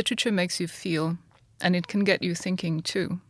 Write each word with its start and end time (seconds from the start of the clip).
Literature 0.00 0.32
makes 0.32 0.58
you 0.58 0.66
feel, 0.66 1.18
and 1.60 1.76
it 1.76 1.86
can 1.86 2.04
get 2.04 2.22
you 2.22 2.34
thinking 2.34 2.80
too. 2.80 3.20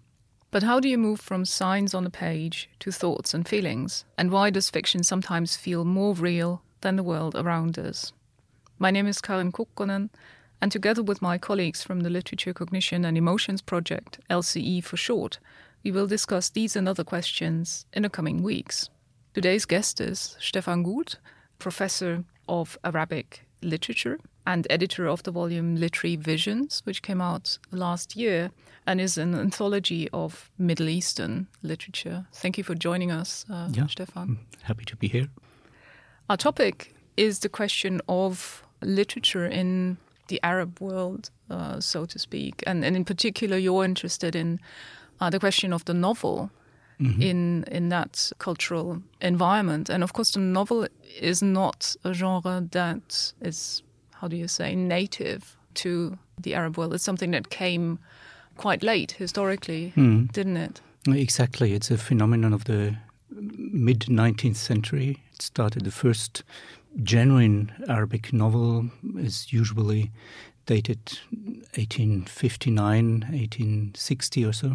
But 0.53 0.63
how 0.63 0.79
do 0.79 0.89
you 0.89 0.99
move 0.99 1.21
from 1.21 1.45
signs 1.45 1.95
on 1.95 2.07
a 2.07 2.11
page 2.11 2.71
to 2.79 2.93
thoughts 2.93 3.35
and 3.35 3.49
feelings? 3.49 4.05
And 4.17 4.31
why 4.31 4.51
does 4.51 4.71
fiction 4.71 5.03
sometimes 5.03 5.57
feel 5.57 5.85
more 5.85 6.15
real 6.15 6.63
than 6.83 6.95
the 6.95 7.03
world 7.03 7.35
around 7.35 7.77
us? 7.77 8.13
My 8.79 8.93
name 8.93 9.09
is 9.09 9.21
Karin 9.21 9.51
Kukkonen, 9.51 10.11
and 10.61 10.71
together 10.71 11.03
with 11.03 11.21
my 11.21 11.39
colleagues 11.39 11.83
from 11.83 12.03
the 12.03 12.11
Literature 12.11 12.55
Cognition 12.55 13.05
and 13.05 13.19
Emotions 13.19 13.63
Project, 13.63 14.21
LCE 14.31 14.85
for 14.85 14.97
short, 14.97 15.41
we 15.83 15.91
will 15.91 16.07
discuss 16.07 16.51
these 16.51 16.77
and 16.77 16.89
other 16.89 17.03
questions 17.03 17.85
in 17.93 18.05
the 18.05 18.09
coming 18.09 18.45
weeks. 18.45 18.89
Today's 19.35 19.65
guest 19.65 20.01
is 20.01 20.37
Stephan 20.39 20.85
Guth, 20.85 21.17
professor 21.59 22.23
of 22.49 22.79
Arabic 22.85 23.45
literature 23.61 24.21
and 24.53 24.67
editor 24.69 25.07
of 25.07 25.23
the 25.23 25.31
volume 25.31 25.77
Literary 25.77 26.17
Visions, 26.17 26.83
which 26.85 27.03
came 27.03 27.21
out 27.21 27.59
last 27.71 28.17
year 28.17 28.51
and 28.85 29.01
is 29.01 29.17
an 29.17 29.35
anthology 29.35 30.09
of 30.13 30.51
Middle 30.59 30.89
Eastern 30.89 31.47
literature. 31.63 32.27
Thank 32.33 32.59
you 32.59 32.65
for 32.65 32.75
joining 32.75 33.13
us, 33.13 33.45
uh, 33.49 33.69
yeah, 33.71 33.87
Stephan. 33.87 34.39
happy 34.63 34.85
to 34.87 34.97
be 34.97 35.07
here. 35.07 35.29
Our 36.29 36.37
topic 36.37 36.95
is 37.17 37.39
the 37.39 37.49
question 37.49 38.01
of 38.09 38.65
literature 38.83 39.47
in 39.47 39.99
the 40.27 40.41
Arab 40.43 40.81
world, 40.81 41.31
uh, 41.49 41.79
so 41.79 42.05
to 42.07 42.19
speak. 42.19 42.65
And, 42.67 42.85
and 42.85 42.97
in 42.97 43.05
particular, 43.05 43.57
you're 43.57 43.85
interested 43.85 44.35
in 44.35 44.59
uh, 45.21 45.31
the 45.31 45.39
question 45.39 45.73
of 45.73 45.85
the 45.85 45.95
novel 45.95 46.51
mm-hmm. 47.01 47.23
in 47.23 47.65
in 47.71 47.89
that 47.91 48.33
cultural 48.39 49.03
environment. 49.21 49.91
And 49.91 50.03
of 50.03 50.13
course, 50.13 50.33
the 50.33 50.41
novel 50.41 50.89
is 51.21 51.41
not 51.43 51.97
a 52.05 52.13
genre 52.13 52.67
that 52.73 53.33
is 53.41 53.83
how 54.21 54.29
do 54.29 54.37
you 54.37 54.49
say 54.49 54.75
native 54.75 55.57
to 55.75 56.19
the 56.39 56.55
Arab 56.55 56.77
world. 56.77 56.95
It's 56.95 57.05
something 57.05 57.31
that 57.31 57.51
came 57.51 57.99
quite 58.57 58.83
late 58.83 59.13
historically, 59.13 59.93
mm. 59.97 60.31
didn't 60.33 60.57
it? 60.57 60.81
Exactly. 61.09 61.73
It's 61.73 61.91
a 61.91 61.97
phenomenon 61.97 62.53
of 62.53 62.65
the 62.65 62.97
mid 63.31 64.01
19th 64.01 64.57
century. 64.57 65.23
It 65.35 65.43
started 65.43 65.85
the 65.85 65.91
first 65.91 66.43
genuine 67.03 67.73
Arabic 67.89 68.33
novel 68.33 68.91
is 69.17 69.53
usually 69.53 70.11
dated 70.67 70.99
1859, 71.75 73.21
1860 73.21 74.45
or 74.45 74.53
so 74.53 74.73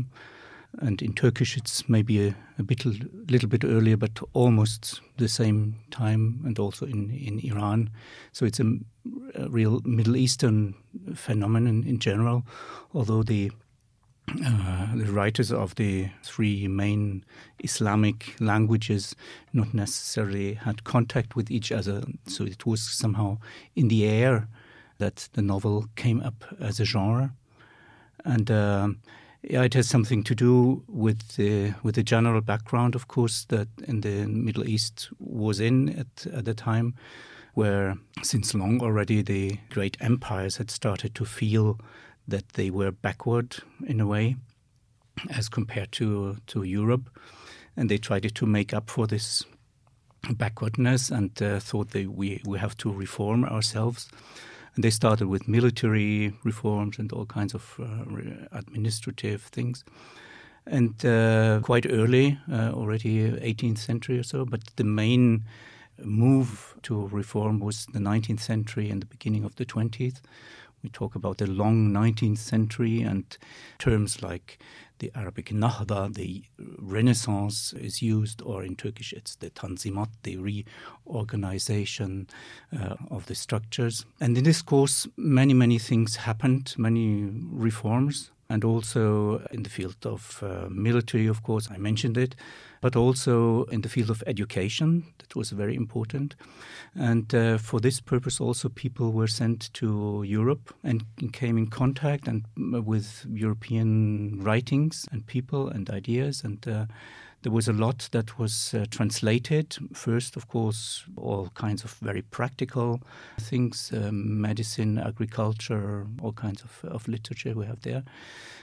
and 0.80 1.02
in 1.02 1.14
Turkish 1.14 1.58
it's 1.58 1.88
maybe 1.88 2.28
a, 2.28 2.36
a 2.60 2.64
bit, 2.64 2.86
little 3.30 3.50
bit 3.50 3.64
earlier, 3.64 3.98
but 3.98 4.20
almost 4.34 5.02
the 5.18 5.28
same 5.28 5.76
time, 5.92 6.42
and 6.46 6.60
also 6.60 6.86
in, 6.86 7.12
in 7.12 7.40
Iran. 7.40 7.90
So 8.32 8.46
it's 8.46 8.60
a, 8.60 8.74
a 9.36 9.50
real 9.50 9.82
Middle 9.86 10.16
Eastern 10.16 10.76
phenomenon 11.14 11.84
in 11.86 12.00
general, 12.00 12.44
although 12.94 13.24
the 13.24 13.52
uh, 14.44 14.88
the 14.96 15.12
writers 15.12 15.52
of 15.52 15.76
the 15.76 16.10
three 16.24 16.68
main 16.68 17.24
Islamic 17.64 18.36
languages 18.40 19.16
not 19.54 19.72
necessarily 19.74 20.56
had 20.56 20.84
contact 20.84 21.36
with 21.36 21.52
each 21.52 21.72
other, 21.72 22.04
so 22.26 22.44
it 22.44 22.66
was 22.66 22.82
somehow 22.82 23.38
in 23.76 23.88
the 23.88 24.06
air 24.06 24.48
that 24.98 25.30
the 25.34 25.44
novel 25.44 25.86
came 25.96 26.22
up 26.22 26.44
as 26.60 26.80
a 26.80 26.86
genre, 26.86 27.34
and. 28.24 28.50
Uh, 28.50 28.90
it 29.50 29.74
has 29.74 29.88
something 29.88 30.24
to 30.24 30.36
do 30.36 30.84
with 30.88 31.36
the 31.36 31.74
with 31.84 31.96
the 31.96 32.04
general 32.04 32.42
background, 32.42 32.96
of 32.96 33.08
course, 33.08 33.46
that 33.46 33.68
in 33.88 34.02
the 34.02 34.26
Middle 34.26 34.68
East 34.68 35.10
was 35.20 35.60
in 35.60 35.90
at 35.90 36.28
at 36.34 36.46
the 36.46 36.54
time, 36.54 36.96
where 37.54 37.96
since 38.24 38.54
long 38.54 38.82
already 38.82 39.22
the 39.22 39.60
great 39.70 39.98
empires 40.02 40.58
had 40.58 40.72
started 40.72 41.14
to 41.16 41.26
feel 41.26 41.80
that 42.28 42.50
they 42.54 42.70
were 42.70 42.92
backward 42.92 43.58
in 43.86 44.00
a 44.00 44.08
way, 44.08 44.36
as 45.30 45.50
compared 45.50 45.92
to 45.94 46.38
to 46.48 46.64
Europe, 46.64 47.10
and 47.78 47.90
they 47.90 47.98
tried 47.98 48.36
to 48.36 48.46
make 48.46 48.74
up 48.74 48.90
for 48.90 49.08
this 49.08 49.46
backwardness 50.34 51.12
and 51.12 51.42
uh, 51.42 51.60
thought 51.60 51.92
that 51.92 52.10
we 52.10 52.42
we 52.46 52.60
have 52.60 52.76
to 52.78 52.92
reform 52.92 53.46
ourselves. 53.46 54.10
And 54.76 54.84
they 54.84 54.90
started 54.90 55.28
with 55.28 55.48
military 55.48 56.34
reforms 56.44 57.00
and 57.00 57.12
all 57.14 57.26
kinds 57.26 57.54
of 57.54 57.80
uh, 57.80 58.58
administrative 58.58 59.44
things. 59.44 59.84
And 60.68 61.06
uh, 61.06 61.60
quite 61.62 61.86
early, 61.90 62.40
uh, 62.52 62.72
already 62.72 63.32
18th 63.32 63.78
century 63.78 64.20
or 64.20 64.24
so, 64.24 64.46
but 64.46 64.62
the 64.76 64.84
main 64.84 65.44
move 66.04 66.76
to 66.84 67.08
reform 67.08 67.60
was 67.60 67.86
the 67.94 68.00
19th 68.00 68.42
century 68.42 68.90
and 68.90 69.02
the 69.02 69.06
beginning 69.06 69.44
of 69.46 69.56
the 69.56 69.66
20th. 69.66 70.22
We 70.86 70.90
talk 70.90 71.16
about 71.16 71.40
the 71.40 71.48
long 71.48 71.90
19th 71.90 72.38
century 72.38 73.02
and 73.02 73.26
terms 73.80 74.22
like 74.22 74.60
the 75.00 75.12
Arabic 75.16 75.48
Nahda, 75.48 76.14
the 76.14 76.44
Renaissance 76.60 77.74
is 77.74 78.04
used, 78.04 78.40
or 78.44 78.64
in 78.64 78.76
Turkish 78.76 79.12
it's 79.12 79.36
the 79.36 79.50
Tanzimat, 79.50 80.10
the 80.22 80.38
reorganization 80.38 82.28
uh, 82.72 82.98
of 83.10 83.26
the 83.26 83.34
structures. 83.34 84.06
And 84.22 84.38
in 84.38 84.44
this 84.44 84.62
course, 84.62 85.08
many, 85.18 85.56
many 85.56 85.80
things 85.80 86.18
happened, 86.18 86.76
many 86.78 87.32
reforms, 87.32 88.30
and 88.48 88.64
also 88.64 89.40
in 89.50 89.64
the 89.64 89.72
field 89.72 90.06
of 90.06 90.44
uh, 90.44 90.68
military, 90.70 91.26
of 91.26 91.42
course, 91.42 91.68
I 91.72 91.78
mentioned 91.78 92.16
it, 92.16 92.36
but 92.86 92.96
also 92.96 93.64
in 93.72 93.82
the 93.82 93.90
field 93.90 94.12
of 94.12 94.24
education, 94.28 95.06
that 95.18 95.36
was 95.36 95.50
very 95.50 95.76
important. 95.76 96.36
And 96.94 97.34
uh, 97.34 97.58
for 97.58 97.80
this 97.80 98.00
purpose, 98.00 98.40
also 98.40 98.70
people 98.70 99.12
were 99.12 99.26
sent 99.26 99.74
to 99.74 100.22
Europe 100.24 100.72
and 100.84 101.04
came 101.34 101.58
in 101.58 101.66
contact 101.66 102.28
and 102.28 102.46
uh, 102.76 102.84
with 102.84 103.26
European 103.28 104.40
writings 104.44 105.08
and 105.12 105.26
people 105.26 105.68
and 105.68 105.90
ideas 105.90 106.44
and. 106.44 106.68
Uh, 106.68 106.86
there 107.42 107.52
was 107.54 107.68
a 107.68 107.74
lot 107.74 108.10
that 108.12 108.40
was 108.40 108.74
uh, 108.74 108.86
translated. 108.90 109.78
First, 109.94 110.36
of 110.36 110.48
course, 110.48 111.06
all 111.16 111.50
kinds 111.54 111.84
of 111.84 111.92
very 112.02 112.24
practical 112.24 113.02
things 113.40 113.92
um, 113.94 114.42
medicine, 114.42 114.98
agriculture, 114.98 116.08
all 116.24 116.34
kinds 116.34 116.64
of, 116.64 116.90
of 116.90 117.08
literature 117.08 117.54
we 117.54 117.68
have 117.68 117.82
there. 117.82 118.04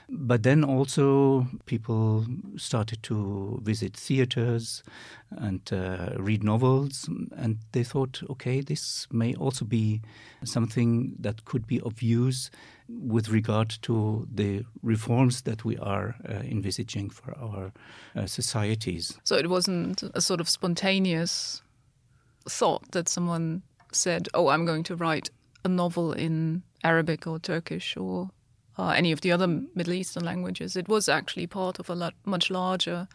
But 0.09 0.43
then 0.43 0.63
also 0.63 1.47
people 1.65 2.25
started 2.57 3.01
to 3.03 3.59
visit 3.63 3.95
theaters 3.95 4.83
and 5.31 5.61
uh, 5.71 6.11
read 6.17 6.43
novels, 6.43 7.09
and 7.35 7.57
they 7.71 7.83
thought, 7.83 8.21
okay, 8.29 8.61
this 8.61 9.07
may 9.11 9.33
also 9.35 9.65
be 9.65 10.01
something 10.43 11.15
that 11.19 11.45
could 11.45 11.65
be 11.65 11.79
of 11.81 12.01
use 12.01 12.51
with 12.89 13.29
regard 13.29 13.69
to 13.83 14.27
the 14.33 14.63
reforms 14.81 15.41
that 15.43 15.63
we 15.65 15.77
are 15.77 16.15
uh, 16.29 16.33
envisaging 16.33 17.09
for 17.09 17.33
our 17.37 17.71
uh, 18.15 18.25
societies. 18.25 19.17
So 19.23 19.35
it 19.35 19.49
wasn't 19.49 20.03
a 20.13 20.21
sort 20.21 20.41
of 20.41 20.49
spontaneous 20.49 21.63
thought 22.47 22.91
that 22.91 23.07
someone 23.07 23.63
said, 23.91 24.27
"Oh, 24.33 24.49
I'm 24.49 24.65
going 24.65 24.83
to 24.83 24.95
write 24.95 25.29
a 25.63 25.69
novel 25.69 26.11
in 26.11 26.63
Arabic 26.83 27.25
or 27.25 27.39
Turkish 27.39 27.95
or 27.97 28.29
uh, 28.77 28.89
any 28.89 29.11
of 29.11 29.21
the 29.21 29.31
other 29.31 29.47
Middle 29.47 29.93
Eastern 29.93 30.25
languages." 30.25 30.75
It 30.75 30.87
was 30.87 31.09
actually 31.09 31.47
part 31.47 31.79
of 31.79 31.89
a 31.89 31.95
lot, 31.95 32.13
much 32.25 32.49
larger 32.49 33.07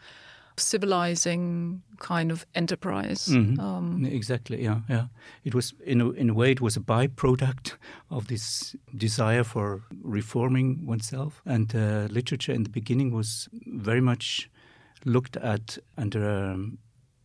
civilizing 0.60 1.82
kind 1.98 2.30
of 2.30 2.46
enterprise. 2.54 3.28
Mm-hmm. 3.28 3.60
Um, 3.60 4.04
exactly. 4.04 4.62
Yeah, 4.62 4.80
yeah. 4.88 5.06
It 5.44 5.54
was 5.54 5.74
in 5.84 6.00
a, 6.00 6.10
in 6.10 6.30
a 6.30 6.34
way 6.34 6.50
it 6.50 6.60
was 6.60 6.76
a 6.76 6.80
byproduct 6.80 7.74
of 8.10 8.28
this 8.28 8.76
desire 8.96 9.44
for 9.44 9.82
reforming 10.02 10.86
oneself. 10.86 11.42
And 11.46 11.74
uh, 11.74 12.08
literature 12.10 12.52
in 12.52 12.64
the 12.64 12.70
beginning 12.70 13.12
was 13.12 13.48
very 13.52 14.00
much 14.00 14.50
looked 15.04 15.36
at 15.36 15.78
under 15.96 16.28
um, 16.28 16.78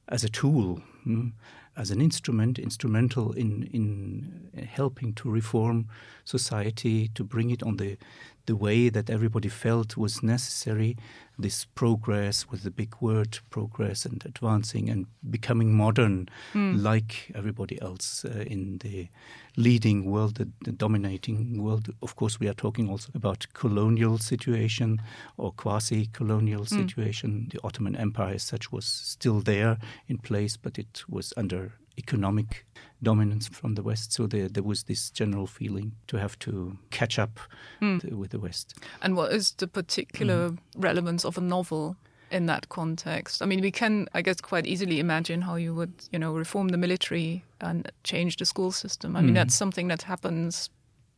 as 0.10 0.24
a 0.24 0.30
tool. 0.30 0.82
Mm, 1.06 1.34
as 1.76 1.92
an 1.92 2.02
instrument, 2.02 2.60
instrumental 2.60 3.32
in 3.34 3.64
in 3.64 4.50
uh, 4.58 4.66
helping 4.66 5.14
to 5.14 5.30
reform 5.30 5.88
society, 6.24 7.10
to 7.10 7.24
bring 7.24 7.50
it 7.50 7.64
on 7.64 7.78
the 7.78 7.98
the 8.46 8.56
way 8.56 8.90
that 8.90 9.10
everybody 9.10 9.50
felt 9.50 9.96
was 9.96 10.22
necessary, 10.22 10.98
this 11.40 11.66
progress 11.66 12.50
with 12.50 12.64
the 12.64 12.72
big 12.72 12.94
word 13.00 13.40
progress 13.50 14.06
and 14.06 14.24
advancing 14.26 14.90
and 14.90 15.08
becoming 15.30 15.74
modern 15.74 16.28
mm. 16.54 16.82
like 16.82 17.32
everybody 17.34 17.82
else 17.82 18.26
uh, 18.26 18.44
in 18.46 18.78
the 18.80 19.08
leading 19.56 20.06
world, 20.06 20.36
the, 20.36 20.50
the, 20.64 20.72
dominating 20.72 21.62
world. 21.64 21.90
Of 22.02 22.16
course, 22.16 22.40
we 22.40 22.48
are 22.48 22.54
talking 22.54 22.90
also 22.90 23.12
about 23.16 23.48
colonial 23.54 24.18
situation 24.18 25.02
or 25.38 25.52
quasi-colonial 25.54 26.66
mm. 26.66 26.70
situation. 26.70 27.48
The 27.52 27.60
Ottoman 27.64 27.96
Empire 27.96 28.36
as 28.36 28.44
such 28.44 28.72
was 28.72 28.86
still 28.86 29.40
there 29.40 29.78
in 30.08 30.18
place, 30.18 30.58
but 30.58 30.78
it 30.78 31.04
was 31.08 31.34
under 31.38 31.74
economic 31.98 32.66
dominance 33.02 33.48
from 33.48 33.76
the 33.76 33.84
West. 33.84 34.14
So 34.14 34.28
there, 34.28 34.48
there 34.48 34.64
was 34.64 34.84
this 34.84 35.10
general 35.10 35.48
feeling 35.48 35.94
to 36.08 36.18
have 36.18 36.38
to 36.40 36.78
catch 36.90 37.20
up 37.20 37.40
mm. 37.82 38.12
with 38.14 38.32
the 38.32 38.40
West. 38.40 38.76
And 39.02 39.16
what 39.16 39.32
is 39.34 39.52
the 39.52 39.68
particular 39.68 40.50
mm. 40.50 40.58
relevance 40.78 41.26
of 41.26 41.38
a 41.38 41.42
novel 41.42 41.98
in 42.32 42.46
that 42.48 42.70
context? 42.70 43.42
I 43.42 43.46
mean, 43.46 43.62
we 43.62 43.72
can, 43.72 44.08
I 44.14 44.22
guess, 44.22 44.42
quite 44.42 44.66
easily 44.66 45.00
imagine 45.00 45.42
how 45.42 45.56
you 45.56 45.76
would, 45.76 45.94
you 46.12 46.20
know, 46.20 46.34
reform 46.34 46.70
the 46.70 46.78
military 46.78 47.44
and 47.60 47.92
change 48.04 48.38
the 48.38 48.46
school 48.46 48.72
system. 48.72 49.16
I 49.16 49.22
mean, 49.22 49.32
mm. 49.32 49.36
that's 49.36 49.56
something 49.56 49.90
that 49.90 50.04
happens 50.04 50.70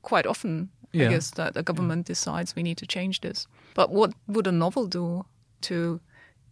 quite 0.01 0.25
often 0.25 0.69
I 1.03 1.09
guess 1.09 1.31
that 1.31 1.53
the 1.53 1.63
government 1.63 2.07
decides 2.07 2.55
we 2.55 2.63
need 2.63 2.77
to 2.77 2.87
change 2.87 3.21
this. 3.21 3.47
But 3.73 3.91
what 3.91 4.13
would 4.27 4.47
a 4.47 4.51
novel 4.51 4.87
do 4.87 5.25
to 5.61 5.99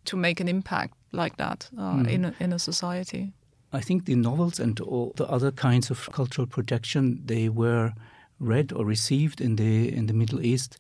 to 0.06 0.18
make 0.18 0.42
an 0.42 0.48
impact 0.48 0.96
like 1.12 1.38
that 1.38 1.70
uh, 1.78 1.94
mm. 1.94 2.10
in 2.10 2.26
a, 2.26 2.34
in 2.40 2.54
a 2.54 2.60
society? 2.60 3.32
I 3.74 3.82
think 3.82 4.06
the 4.06 4.16
novels 4.16 4.60
and 4.60 4.80
all 4.80 5.14
the 5.16 5.28
other 5.28 5.52
kinds 5.52 5.90
of 5.92 6.10
cultural 6.12 6.48
production 6.48 7.22
they 7.26 7.50
were 7.50 7.94
read 8.40 8.72
or 8.72 8.86
received 8.86 9.42
in 9.42 9.56
the 9.56 9.92
in 9.94 10.08
the 10.08 10.14
Middle 10.14 10.46
East 10.46 10.78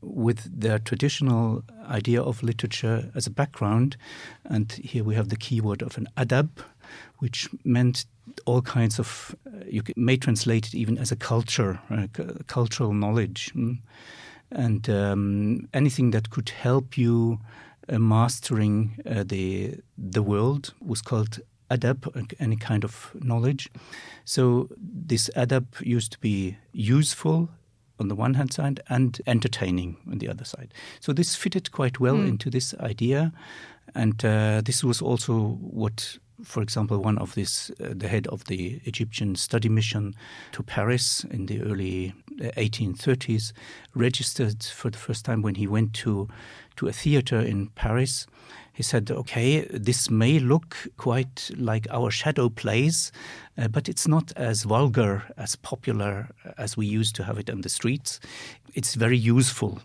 with 0.00 0.60
their 0.60 0.78
traditional 0.78 1.62
idea 1.88 2.22
of 2.22 2.42
literature 2.42 3.10
as 3.14 3.26
a 3.26 3.30
background. 3.30 3.96
And 4.44 4.70
here 4.72 5.02
we 5.02 5.14
have 5.14 5.28
the 5.28 5.36
keyword 5.36 5.82
of 5.82 5.96
an 5.96 6.08
adab, 6.16 6.48
which 7.18 7.48
meant 7.64 8.04
all 8.44 8.62
kinds 8.62 8.98
of, 8.98 9.34
uh, 9.46 9.64
you 9.66 9.82
may 9.96 10.16
translate 10.16 10.66
it 10.66 10.74
even 10.74 10.98
as 10.98 11.12
a 11.12 11.16
culture, 11.16 11.78
cultural 12.46 12.92
knowledge, 12.92 13.52
mm. 13.54 13.78
and 14.50 14.88
um, 14.88 15.68
anything 15.72 16.10
that 16.10 16.30
could 16.30 16.50
help 16.50 16.98
you 16.98 17.38
uh, 17.88 17.98
mastering 17.98 18.98
uh, 19.06 19.24
the 19.26 19.74
the 19.96 20.22
world 20.22 20.74
was 20.80 21.02
called 21.02 21.40
adab, 21.70 22.34
any 22.38 22.56
kind 22.56 22.84
of 22.84 23.10
knowledge. 23.20 23.70
So 24.24 24.68
this 24.78 25.30
adab 25.36 25.66
used 25.80 26.12
to 26.12 26.18
be 26.18 26.56
useful 26.72 27.48
on 27.98 28.08
the 28.08 28.14
one 28.14 28.34
hand 28.34 28.52
side 28.52 28.80
and 28.88 29.20
entertaining 29.26 29.96
on 30.10 30.18
the 30.18 30.28
other 30.28 30.44
side. 30.44 30.72
So 31.00 31.12
this 31.12 31.34
fitted 31.36 31.72
quite 31.72 32.00
well 32.00 32.16
mm. 32.16 32.28
into 32.28 32.50
this 32.50 32.74
idea, 32.80 33.32
and 33.94 34.24
uh, 34.24 34.62
this 34.64 34.82
was 34.82 35.00
also 35.02 35.58
what. 35.60 36.18
For 36.42 36.62
example, 36.62 36.98
one 36.98 37.16
of 37.18 37.34
this, 37.34 37.70
uh, 37.80 37.94
the 37.94 38.08
head 38.08 38.26
of 38.26 38.44
the 38.46 38.80
Egyptian 38.84 39.36
study 39.36 39.68
mission 39.68 40.16
to 40.50 40.64
Paris 40.64 41.24
in 41.30 41.46
the 41.46 41.62
early 41.62 42.12
1830s, 42.38 43.52
uh, 43.52 43.54
registered 43.94 44.64
for 44.64 44.90
the 44.90 44.98
first 44.98 45.24
time 45.24 45.42
when 45.42 45.54
he 45.54 45.68
went 45.68 45.94
to 45.94 46.28
to 46.76 46.88
a 46.88 46.92
theater 46.92 47.40
in 47.40 47.68
Paris 47.68 48.26
he 48.74 48.82
said, 48.82 49.08
okay, 49.08 49.60
this 49.70 50.10
may 50.10 50.40
look 50.40 50.76
quite 50.96 51.48
like 51.56 51.86
our 51.90 52.10
shadow 52.10 52.48
plays, 52.48 53.12
uh, 53.56 53.68
but 53.68 53.88
it's 53.88 54.08
not 54.08 54.32
as 54.36 54.64
vulgar, 54.64 55.22
as 55.36 55.54
popular 55.54 56.28
as 56.58 56.76
we 56.76 56.84
used 56.84 57.14
to 57.14 57.22
have 57.22 57.38
it 57.38 57.48
on 57.48 57.60
the 57.60 57.68
streets. 57.68 58.18
It's 58.74 58.96
very 58.96 59.16
useful. 59.16 59.80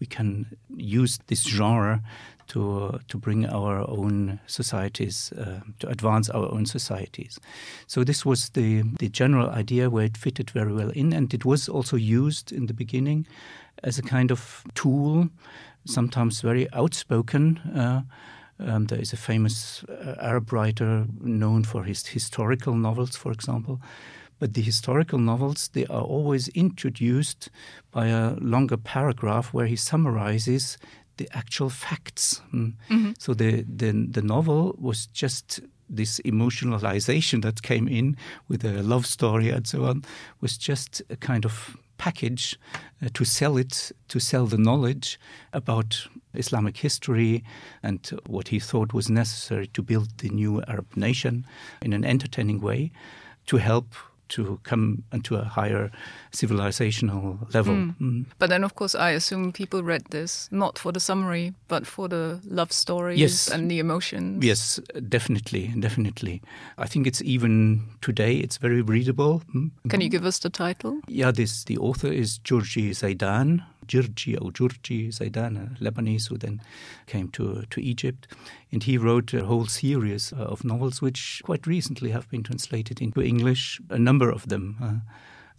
We 0.00 0.06
can 0.08 0.46
use 0.76 1.20
this 1.28 1.44
genre 1.44 2.02
to 2.48 2.82
uh, 2.82 2.98
to 3.06 3.18
bring 3.18 3.46
our 3.46 3.88
own 3.88 4.40
societies, 4.46 5.32
uh, 5.32 5.60
to 5.78 5.88
advance 5.88 6.28
our 6.28 6.50
own 6.52 6.66
societies. 6.66 7.38
So 7.86 8.02
this 8.02 8.26
was 8.26 8.50
the 8.50 8.82
the 8.98 9.08
general 9.08 9.48
idea 9.50 9.90
where 9.90 10.06
it 10.06 10.16
fitted 10.16 10.50
very 10.50 10.72
well 10.72 10.90
in, 10.90 11.12
and 11.12 11.32
it 11.32 11.44
was 11.44 11.68
also 11.68 11.96
used 11.96 12.50
in 12.50 12.66
the 12.66 12.74
beginning 12.74 13.26
as 13.84 13.98
a 13.98 14.02
kind 14.02 14.32
of 14.32 14.64
tool 14.74 15.28
sometimes 15.84 16.40
very 16.40 16.72
outspoken. 16.72 17.58
Uh, 17.58 18.02
um, 18.58 18.86
there 18.86 19.00
is 19.00 19.12
a 19.12 19.16
famous 19.16 19.84
uh, 19.84 20.14
Arab 20.20 20.52
writer 20.52 21.06
known 21.20 21.64
for 21.64 21.84
his 21.84 22.06
historical 22.06 22.74
novels, 22.74 23.16
for 23.16 23.32
example. 23.32 23.80
But 24.38 24.54
the 24.54 24.62
historical 24.62 25.18
novels, 25.18 25.68
they 25.68 25.86
are 25.86 26.02
always 26.02 26.48
introduced 26.48 27.50
by 27.90 28.08
a 28.08 28.34
longer 28.40 28.76
paragraph 28.76 29.52
where 29.52 29.66
he 29.66 29.76
summarizes 29.76 30.78
the 31.16 31.28
actual 31.32 31.70
facts. 31.70 32.42
Mm. 32.52 32.74
Mm-hmm. 32.90 33.12
So 33.18 33.34
the, 33.34 33.62
the, 33.62 33.92
the 34.10 34.22
novel 34.22 34.76
was 34.78 35.06
just 35.06 35.60
this 35.88 36.20
emotionalization 36.24 37.42
that 37.42 37.62
came 37.62 37.88
in 37.88 38.16
with 38.48 38.64
a 38.64 38.82
love 38.82 39.06
story 39.06 39.50
and 39.50 39.66
so 39.66 39.84
on 39.84 40.04
was 40.40 40.56
just 40.56 41.02
a 41.10 41.16
kind 41.16 41.44
of 41.44 41.76
package 41.98 42.58
uh, 43.02 43.08
to 43.14 43.24
sell 43.24 43.56
it, 43.56 43.92
to 44.08 44.20
sell 44.20 44.46
the 44.46 44.58
knowledge 44.58 45.18
about 45.52 46.06
Islamic 46.34 46.76
history 46.76 47.44
and 47.82 48.18
what 48.26 48.48
he 48.48 48.58
thought 48.58 48.92
was 48.92 49.08
necessary 49.08 49.66
to 49.68 49.82
build 49.82 50.18
the 50.18 50.28
new 50.28 50.62
Arab 50.68 50.96
nation 50.96 51.46
in 51.82 51.92
an 51.92 52.04
entertaining 52.04 52.60
way 52.60 52.90
to 53.46 53.58
help 53.58 53.94
to 54.28 54.58
come 54.62 55.04
into 55.12 55.36
a 55.36 55.44
higher 55.44 55.90
civilizational 56.32 57.52
level. 57.54 57.74
Mm. 57.74 57.94
Mm. 58.00 58.24
But 58.38 58.50
then, 58.50 58.64
of 58.64 58.74
course, 58.74 58.94
I 58.94 59.10
assume 59.10 59.52
people 59.52 59.82
read 59.82 60.04
this 60.10 60.48
not 60.50 60.78
for 60.78 60.92
the 60.92 61.00
summary, 61.00 61.54
but 61.68 61.86
for 61.86 62.08
the 62.08 62.40
love 62.48 62.72
stories 62.72 63.18
yes. 63.18 63.48
and 63.48 63.70
the 63.70 63.78
emotions. 63.78 64.44
Yes, 64.44 64.80
definitely, 65.08 65.68
definitely. 65.78 66.42
I 66.78 66.86
think 66.86 67.06
it's 67.06 67.22
even 67.22 67.84
today 68.00 68.36
it's 68.36 68.56
very 68.56 68.82
readable. 68.82 69.42
Mm. 69.54 69.70
Can 69.88 70.00
you 70.00 70.08
give 70.08 70.24
us 70.24 70.38
the 70.38 70.50
title? 70.50 71.00
Yeah, 71.08 71.30
this 71.30 71.64
the 71.64 71.78
author 71.78 72.08
is 72.08 72.38
Georgi 72.38 72.90
Zaidan, 72.90 73.62
Jirji 73.86 74.40
or 74.40 74.50
Jurji 74.50 75.08
Zaidan, 75.08 75.56
a 75.56 75.84
Lebanese 75.84 76.28
who 76.28 76.38
then 76.38 76.60
came 77.06 77.28
to, 77.28 77.64
to 77.70 77.82
Egypt. 77.82 78.26
And 78.72 78.82
he 78.82 78.98
wrote 78.98 79.32
a 79.34 79.44
whole 79.44 79.66
series 79.66 80.32
uh, 80.32 80.36
of 80.36 80.64
novels 80.64 81.00
which 81.00 81.42
quite 81.44 81.66
recently 81.66 82.10
have 82.10 82.28
been 82.30 82.42
translated 82.42 83.00
into 83.00 83.22
English, 83.22 83.80
a 83.90 83.98
number 83.98 84.30
of 84.30 84.48
them. 84.48 84.76
Uh, 84.82 85.12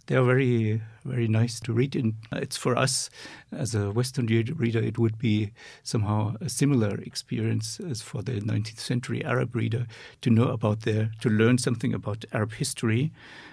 they 0.06 0.16
are 0.16 0.24
very, 0.24 0.82
very 1.04 1.28
nice 1.28 1.60
to 1.60 1.72
read. 1.72 1.96
And 1.96 2.14
it's 2.32 2.56
for 2.56 2.76
us 2.76 3.10
as 3.52 3.74
a 3.74 3.90
Western 3.90 4.26
reader, 4.26 4.80
it 4.80 4.98
would 4.98 5.18
be 5.18 5.52
somehow 5.82 6.34
a 6.40 6.48
similar 6.48 6.98
experience 6.98 7.80
as 7.80 8.02
for 8.02 8.22
the 8.22 8.40
19th 8.40 8.78
century 8.78 9.24
Arab 9.24 9.54
reader 9.54 9.86
to 10.22 10.30
know 10.30 10.48
about 10.48 10.82
their, 10.82 11.10
to 11.20 11.28
learn 11.28 11.58
something 11.58 11.92
about 11.92 12.24
Arab 12.32 12.52
history 12.52 13.12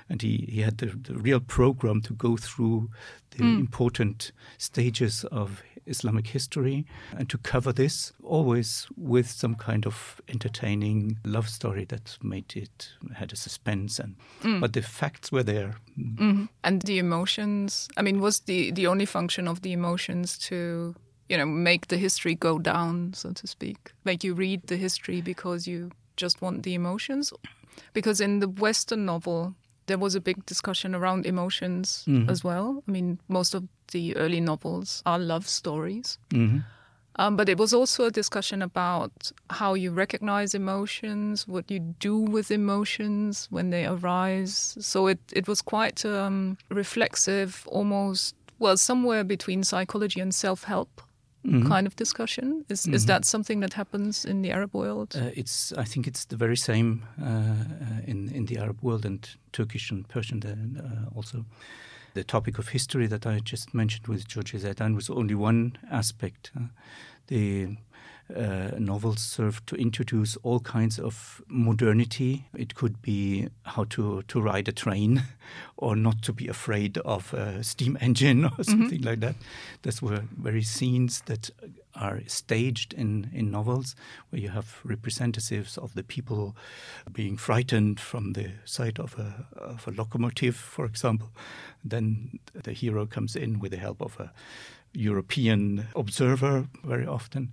and 0.10 0.22
he, 0.22 0.48
he 0.50 0.62
had 0.62 0.78
the, 0.78 0.88
the 0.88 1.16
real 1.16 1.40
program 1.40 2.02
to 2.02 2.14
go 2.14 2.38
through 2.38 2.90
the 3.32 3.44
mm. 3.44 3.60
important 3.60 4.32
stages 4.58 5.24
of 5.26 5.64
Islamic 5.86 6.28
history 6.28 6.86
and 7.18 7.30
to 7.30 7.38
cover 7.38 7.74
this 7.74 8.14
always 8.24 8.88
with 8.96 9.30
some 9.30 9.56
kind 9.56 9.86
of 9.86 10.22
entertaining 10.28 11.20
love 11.26 11.50
story 11.50 11.86
that 11.86 12.18
made 12.22 12.56
it 12.56 12.90
had 13.16 13.32
a 13.34 13.36
suspense 13.36 14.00
and 14.00 14.16
mm. 14.42 14.60
but 14.60 14.74
the 14.74 14.82
facts 14.82 15.32
were 15.32 15.44
there 15.44 15.76
mm-hmm. 16.00 16.46
and 16.64 16.82
the 16.84 17.00
emotions 17.00 17.88
i 17.98 18.02
mean 18.02 18.20
was 18.20 18.42
the 18.42 18.72
the 18.72 18.88
only 18.88 19.06
function 19.06 19.48
of 19.48 19.62
the 19.62 19.74
emotions 19.74 20.38
to 20.38 20.96
you 21.30 21.38
know 21.38 21.46
make 21.46 21.88
the 21.88 21.98
history 21.98 22.36
go 22.36 22.60
down 22.60 23.13
so 23.13 23.32
to 23.32 23.48
speak 23.48 23.92
make 24.04 24.24
you 24.24 24.34
read 24.34 24.66
the 24.68 24.78
history 24.78 25.22
because 25.22 25.68
you 25.68 25.92
just 26.16 26.42
want 26.42 26.63
the 26.63 26.74
emotions 26.74 27.34
because 27.94 28.22
in 28.22 28.40
the 28.40 28.48
western 28.48 29.06
novel 29.06 29.56
there 29.88 29.98
was 29.98 30.16
a 30.16 30.22
big 30.22 30.46
discussion 30.46 30.96
around 30.96 31.25
emotions 31.25 32.06
mm-hmm. 32.08 32.30
as 32.30 32.44
well. 32.44 32.84
I 32.88 32.92
mean, 32.92 33.20
most 33.28 33.54
of 33.54 33.68
the 33.94 34.16
early 34.18 34.42
novels 34.42 35.02
are 35.06 35.18
love 35.18 35.48
stories. 35.48 36.18
Mm-hmm. 36.30 36.60
Um, 37.16 37.36
but 37.38 37.48
it 37.48 37.58
was 37.60 37.74
also 37.74 38.06
a 38.06 38.12
discussion 38.12 38.62
about 38.62 39.32
how 39.52 39.76
you 39.76 39.92
recognize 39.92 40.56
emotions, 40.56 41.48
what 41.48 41.70
you 41.70 41.80
do 41.80 42.18
with 42.18 42.50
emotions 42.50 43.48
when 43.52 43.70
they 43.70 43.86
arise. 43.86 44.76
So 44.80 45.08
it, 45.08 45.20
it 45.32 45.48
was 45.48 45.62
quite 45.62 46.04
um, 46.06 46.58
reflexive, 46.70 47.68
almost, 47.68 48.36
well, 48.58 48.78
somewhere 48.78 49.24
between 49.24 49.64
psychology 49.64 50.20
and 50.20 50.34
self 50.34 50.64
help 50.64 51.02
mm-hmm. 51.46 51.68
kind 51.68 51.88
of 51.88 51.96
discussion. 51.96 52.66
Is 52.70 52.82
mm-hmm. 52.82 52.96
is 52.96 53.06
that 53.06 53.26
something 53.26 53.60
that 53.62 53.74
happens 53.74 54.26
in 54.26 54.42
the 54.42 54.52
Arab 54.52 54.74
world? 54.74 55.16
Uh, 55.16 55.30
it's 55.36 55.74
I 55.74 55.84
think 55.84 56.08
it's 56.08 56.26
the 56.26 56.38
very 56.38 56.58
same 56.58 57.04
uh, 57.22 57.26
uh 57.26 58.02
in 58.08 58.30
in 58.34 58.46
the 58.46 58.58
Arab 58.58 58.82
world 58.82 59.06
and 59.06 59.38
Turkish 59.52 59.92
and 59.92 60.08
Persian 60.08 60.42
uh, 60.44 61.16
also. 61.16 61.46
The 62.13 62.24
topic 62.24 62.60
of 62.60 62.70
history 62.70 63.08
that 63.08 63.25
I 63.25 63.39
just 63.39 63.74
mentioned 63.74 64.08
with 64.08 64.27
George 64.27 64.53
Zaidan 64.53 64.96
was 64.96 65.10
only 65.10 65.36
one 65.36 65.77
aspect. 65.89 66.51
The 67.27 67.77
uh, 68.34 68.72
novels 68.77 69.22
serve 69.22 69.65
to 69.65 69.75
introduce 69.75 70.38
all 70.38 70.60
kinds 70.60 71.00
of 71.00 71.41
modernity. 71.48 72.46
It 72.55 72.75
could 72.75 73.01
be 73.01 73.50
how 73.63 73.86
to, 73.86 74.24
to 74.24 74.41
ride 74.41 74.67
a 74.67 74.72
train 74.72 75.24
or 75.77 75.96
not 75.96 76.22
to 76.24 76.34
be 76.34 76.48
afraid 76.48 76.98
of 77.00 77.34
a 77.34 77.63
steam 77.63 77.98
engine 78.00 78.46
or 78.46 78.50
mm-hmm. 78.50 78.63
something 78.63 79.00
mm-hmm. 79.00 79.10
like 79.10 79.20
that. 79.20 79.36
Those 79.82 80.01
were 80.01 80.24
very 80.38 80.63
scenes 80.63 81.22
that 81.25 81.50
are 81.96 82.22
staged 82.28 82.94
in, 82.94 83.30
in 83.34 83.52
novels 83.52 83.96
where 84.30 84.42
you 84.42 84.50
have 84.50 84.80
representatives 84.84 85.78
of 85.78 85.94
the 85.94 86.04
people 86.04 86.56
being 87.12 87.38
frightened 87.38 88.00
from 88.00 88.34
the 88.34 88.52
sight 88.66 89.00
of 89.00 89.18
a, 89.20 89.46
of 89.58 89.88
a 89.88 89.92
locomotive, 89.92 90.56
for 90.56 90.86
example. 90.86 91.30
Then 91.84 92.40
the 92.54 92.74
hero 92.74 93.06
comes 93.06 93.36
in 93.36 93.60
with 93.60 93.72
the 93.72 93.78
help 93.78 94.02
of 94.02 94.20
a 94.20 94.32
European 94.94 95.88
observer 95.96 96.68
very 96.84 97.08
often 97.08 97.52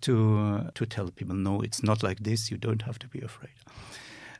to 0.00 0.38
uh, 0.38 0.70
to 0.74 0.86
tell 0.86 1.10
people, 1.10 1.36
no, 1.36 1.60
it's 1.60 1.82
not 1.82 2.02
like 2.02 2.22
this. 2.24 2.50
You 2.50 2.58
don't 2.58 2.82
have 2.82 2.98
to 2.98 3.08
be 3.08 3.20
afraid. 3.20 3.54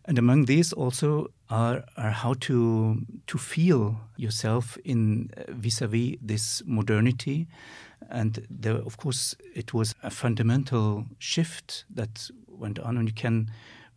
And 0.05 0.19
among 0.19 0.47
these 0.47 0.73
also 0.73 1.29
are, 1.49 1.85
are 1.97 2.11
how 2.11 2.35
to 2.41 2.97
to 3.27 3.39
feel 3.39 4.01
yourself 4.17 4.77
in 4.85 5.31
vis-a-vis 5.49 6.17
this 6.21 6.63
modernity. 6.67 7.47
And 8.13 8.47
there, 8.51 8.77
of 8.77 8.99
course, 8.99 9.35
it 9.55 9.73
was 9.73 9.95
a 10.03 10.11
fundamental 10.11 11.07
shift 11.19 11.85
that 11.95 12.31
went 12.47 12.79
on, 12.79 12.99
and 12.99 13.09
you 13.09 13.15
can 13.15 13.51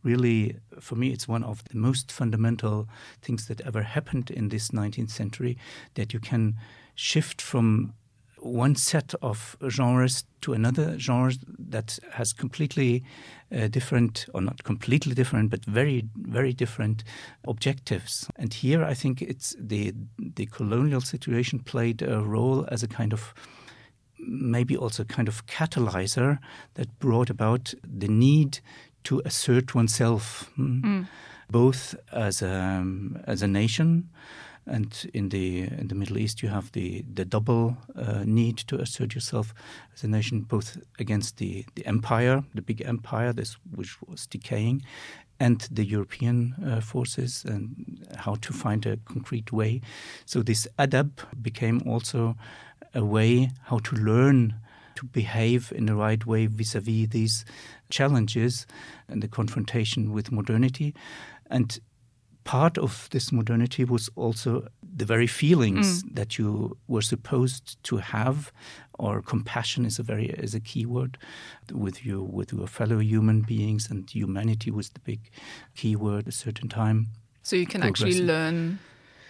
really, 0.03 0.57
for 0.79 0.95
me, 0.95 1.09
it's 1.09 1.27
one 1.27 1.43
of 1.43 1.63
the 1.65 1.77
most 1.77 2.11
fundamental 2.11 2.87
things 3.21 3.47
that 3.47 3.61
ever 3.61 3.81
happened 3.81 4.31
in 4.31 4.49
this 4.49 4.69
19th 4.69 5.11
century 5.11 5.57
that 5.95 6.13
you 6.13 6.19
can 6.19 6.55
shift 6.95 7.41
from 7.41 7.93
one 8.37 8.75
set 8.75 9.13
of 9.21 9.57
genres 9.69 10.23
to 10.41 10.53
another 10.53 10.97
genre 10.99 11.33
that 11.57 11.97
has 12.11 12.31
completely 12.31 13.03
uh, 13.51 13.67
different, 13.67 14.27
or 14.33 14.41
not 14.41 14.63
completely 14.63 15.13
different, 15.13 15.49
but 15.49 15.65
very, 15.65 16.07
very 16.15 16.53
different 16.53 17.03
objectives. 17.47 18.29
And 18.35 18.53
here, 18.53 18.83
I 18.83 18.93
think 18.93 19.21
it's 19.21 19.55
the 19.59 19.93
the 20.35 20.45
colonial 20.45 21.01
situation 21.01 21.59
played 21.59 22.01
a 22.01 22.21
role 22.21 22.65
as 22.69 22.83
a 22.83 22.87
kind 22.87 23.13
of 23.13 23.33
maybe 24.27 24.75
also 24.77 25.03
kind 25.03 25.27
of 25.27 25.45
catalyzer 25.45 26.39
that 26.73 26.99
brought 26.99 27.29
about 27.29 27.73
the 27.83 28.07
need 28.07 28.59
to 29.03 29.21
assert 29.25 29.75
oneself, 29.75 30.51
mm. 30.57 30.81
Mm. 30.81 31.07
both 31.49 31.95
as 32.11 32.41
a 32.41 32.83
as 33.27 33.41
a 33.41 33.47
nation 33.47 34.09
and 34.67 35.09
in 35.13 35.29
the 35.29 35.61
in 35.61 35.87
the 35.87 35.95
Middle 35.95 36.17
East, 36.17 36.41
you 36.41 36.49
have 36.49 36.71
the 36.71 37.03
the 37.13 37.25
double 37.25 37.77
uh, 37.95 38.23
need 38.25 38.57
to 38.57 38.79
assert 38.79 39.13
yourself 39.13 39.53
as 39.93 40.03
a 40.03 40.07
nation, 40.07 40.41
both 40.41 40.77
against 40.99 41.37
the 41.37 41.65
the 41.75 41.85
empire, 41.85 42.43
the 42.53 42.61
big 42.61 42.81
empire, 42.81 43.33
this 43.33 43.57
which 43.75 44.01
was 44.01 44.27
decaying, 44.27 44.83
and 45.39 45.67
the 45.71 45.85
European 45.85 46.55
uh, 46.65 46.81
forces, 46.81 47.45
and 47.45 48.07
how 48.17 48.35
to 48.35 48.53
find 48.53 48.85
a 48.85 48.97
concrete 49.05 49.51
way. 49.51 49.81
So 50.25 50.41
this 50.41 50.67
adab 50.79 51.11
became 51.41 51.81
also 51.85 52.35
a 52.95 53.05
way 53.05 53.51
how 53.65 53.79
to 53.79 53.95
learn 53.95 54.55
to 54.95 55.05
behave 55.05 55.73
in 55.75 55.85
the 55.85 55.95
right 55.95 56.25
way 56.25 56.45
vis-a-vis 56.47 57.09
these 57.09 57.45
challenges 57.89 58.65
and 59.07 59.21
the 59.21 59.27
confrontation 59.27 60.11
with 60.13 60.31
modernity. 60.31 60.95
And 61.49 61.77
part 62.45 62.77
of 62.77 63.09
this 63.11 63.31
modernity 63.31 63.83
was 63.83 64.09
also 64.15 64.67
the 64.81 65.05
very 65.05 65.27
feelings 65.27 66.03
mm. 66.03 66.15
that 66.15 66.37
you 66.37 66.77
were 66.87 67.01
supposed 67.01 67.83
to 67.83 67.97
have 67.97 68.53
or 68.97 69.21
compassion 69.21 69.85
is 69.85 69.99
a 69.99 70.03
very 70.03 70.27
is 70.29 70.55
a 70.55 70.59
key 70.59 70.85
word 70.85 71.17
with 71.73 72.05
you 72.05 72.21
with 72.21 72.53
your 72.53 72.67
fellow 72.67 72.99
human 72.99 73.41
beings 73.41 73.89
and 73.89 74.09
humanity 74.09 74.71
was 74.71 74.89
the 74.91 74.99
big 74.99 75.19
key 75.75 75.95
word 75.95 76.27
at 76.27 76.27
a 76.27 76.31
certain 76.31 76.69
time 76.69 77.07
so 77.41 77.55
you 77.55 77.65
can 77.65 77.83
actually 77.83 78.21
learn 78.21 78.79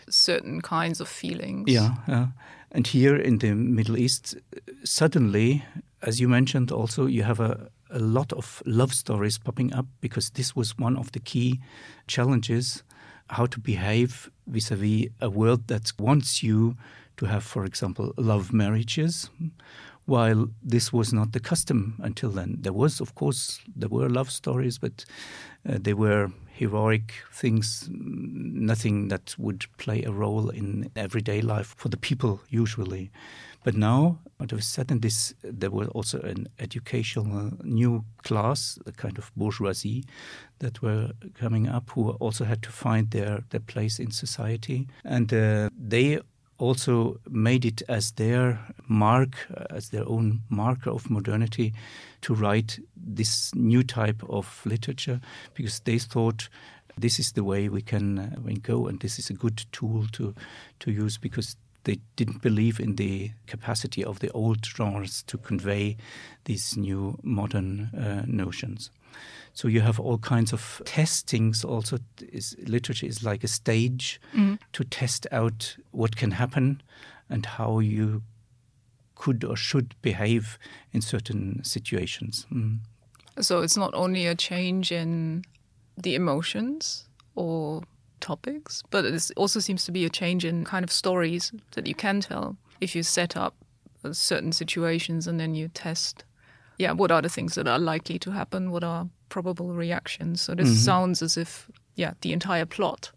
certain 0.09 0.61
kinds 0.61 0.99
of 1.01 1.07
feelings 1.07 1.71
yeah, 1.71 1.95
yeah 2.07 2.27
and 2.75 2.87
here 2.87 3.15
in 3.15 3.39
the 3.39 3.53
middle 3.53 3.97
east 3.97 4.35
suddenly 4.83 5.63
as 6.01 6.19
you 6.19 6.29
mentioned 6.29 6.71
also 6.71 7.05
you 7.05 7.23
have 7.23 7.39
a 7.39 7.71
a 7.91 7.99
lot 7.99 8.33
of 8.33 8.61
love 8.65 8.93
stories 8.93 9.37
popping 9.37 9.73
up 9.73 9.85
because 10.01 10.31
this 10.31 10.55
was 10.55 10.77
one 10.77 10.97
of 10.97 11.11
the 11.11 11.19
key 11.19 11.59
challenges 12.07 12.83
how 13.29 13.45
to 13.45 13.59
behave 13.59 14.29
vis-a-vis 14.47 15.07
a 15.21 15.29
world 15.29 15.67
that 15.67 15.91
wants 15.97 16.43
you 16.43 16.75
to 17.17 17.25
have, 17.25 17.43
for 17.43 17.65
example, 17.65 18.13
love 18.17 18.53
marriages, 18.53 19.29
while 20.05 20.47
this 20.61 20.93
was 20.93 21.13
not 21.13 21.31
the 21.31 21.39
custom 21.39 21.95
until 22.03 22.29
then. 22.29 22.57
There 22.59 22.73
was, 22.73 22.99
of 22.99 23.15
course, 23.15 23.59
there 23.75 23.89
were 23.89 24.09
love 24.09 24.29
stories, 24.31 24.77
but 24.77 25.05
uh, 25.67 25.77
they 25.81 25.93
were 25.93 26.31
heroic 26.57 27.13
things, 27.33 27.89
nothing 27.91 29.09
that 29.09 29.35
would 29.37 29.65
play 29.77 30.03
a 30.03 30.11
role 30.11 30.49
in 30.49 30.89
everyday 30.95 31.41
life 31.41 31.75
for 31.77 31.89
the 31.89 31.97
people 31.97 32.39
usually. 32.49 33.11
But 33.65 33.75
now, 33.75 34.19
out 34.39 34.51
of 34.51 34.59
a 34.59 34.61
sudden, 34.61 34.99
this 34.99 35.33
there 35.41 35.71
was 35.71 35.87
also 35.87 36.19
an 36.19 36.47
educational 36.59 37.51
new 37.63 38.05
class, 38.23 38.77
a 38.85 38.91
kind 38.91 39.17
of 39.17 39.31
bourgeoisie, 39.35 40.05
that 40.59 40.81
were 40.81 41.11
coming 41.33 41.67
up, 41.67 41.89
who 41.89 42.11
also 42.19 42.45
had 42.45 42.61
to 42.61 42.69
find 42.69 43.09
their 43.09 43.43
their 43.49 43.61
place 43.61 43.99
in 43.99 44.11
society, 44.11 44.87
and 45.03 45.33
uh, 45.33 45.69
they 45.75 46.19
also 46.57 47.19
made 47.29 47.65
it 47.65 47.81
as 47.87 48.11
their 48.11 48.59
mark, 48.87 49.35
as 49.69 49.89
their 49.89 50.07
own 50.07 50.41
marker 50.49 50.89
of 50.89 51.09
modernity, 51.09 51.73
to 52.21 52.33
write 52.33 52.79
this 52.95 53.53
new 53.55 53.83
type 53.83 54.23
of 54.29 54.61
literature, 54.65 55.19
because 55.53 55.79
they 55.81 55.99
thought 55.99 56.49
this 56.97 57.19
is 57.19 57.33
the 57.33 57.43
way 57.43 57.69
we 57.69 57.81
can, 57.81 58.19
uh, 58.19 58.35
we 58.43 58.55
go, 58.55 58.87
and 58.87 58.99
this 59.01 59.19
is 59.19 59.29
a 59.29 59.33
good 59.33 59.65
tool 59.71 60.05
to 60.13 60.33
to 60.79 60.91
use 60.91 61.17
because 61.17 61.57
they 61.83 61.99
didn't 62.15 62.41
believe 62.41 62.79
in 62.79 62.95
the 62.95 63.31
capacity 63.47 64.03
of 64.03 64.19
the 64.19 64.31
old 64.31 64.65
genres 64.65 65.23
to 65.23 65.37
convey 65.37 65.97
these 66.45 66.75
new 66.77 67.17
modern 67.21 67.89
uh, 67.93 68.23
notions. 68.27 68.91
So 69.55 69.69
you 69.69 69.79
have 69.81 69.99
all 70.01 70.17
kinds 70.17 70.53
of 70.53 70.81
testings. 70.85 71.63
Also, 71.63 71.97
is, 72.19 72.55
literature 72.67 73.07
is 73.07 73.23
like 73.23 73.43
a 73.43 73.47
stage 73.47 74.19
mm. 74.33 74.59
to 74.73 74.83
test 74.83 75.25
out 75.31 75.77
what 75.91 76.17
can 76.17 76.31
happen 76.31 76.83
and 77.29 77.45
how 77.45 77.79
you 77.79 78.21
could 79.15 79.45
or 79.45 79.55
should 79.55 79.95
behave 80.01 80.59
in 80.91 81.01
certain 81.01 81.63
situations. 81.63 82.45
Mm. 82.51 82.79
So 83.39 83.61
it's 83.61 83.77
not 83.77 83.93
only 83.93 84.27
a 84.27 84.35
change 84.35 84.91
in 84.91 85.45
the 85.97 86.15
emotions 86.15 87.07
or 87.35 87.83
topics, 88.19 88.83
but 88.89 89.05
it 89.05 89.31
also 89.37 89.61
seems 89.61 89.85
to 89.85 89.91
be 89.93 90.03
a 90.03 90.09
change 90.09 90.43
in 90.43 90.65
kind 90.65 90.83
of 90.83 90.91
stories 90.91 91.53
that 91.71 91.87
you 91.87 91.95
can 91.95 92.19
tell 92.19 92.57
if 92.81 92.93
you 92.93 93.03
set 93.03 93.37
up 93.37 93.55
certain 94.11 94.51
situations 94.51 95.27
and 95.27 95.39
then 95.39 95.55
you 95.55 95.69
test. 95.69 96.25
Yeah, 96.77 96.91
what 96.91 97.11
are 97.11 97.21
the 97.21 97.29
things 97.29 97.55
that 97.55 97.67
are 97.67 97.79
likely 97.79 98.19
to 98.19 98.31
happen? 98.31 98.71
What 98.71 98.83
are 98.83 99.07
probable 99.29 99.73
reactions? 99.73 100.41
So 100.41 100.55
this 100.55 100.67
mm-hmm. 100.67 100.77
sounds 100.77 101.21
as 101.21 101.37
if, 101.37 101.69
yeah, 101.95 102.13
the 102.21 102.33
entire 102.33 102.65
plot 102.65 103.11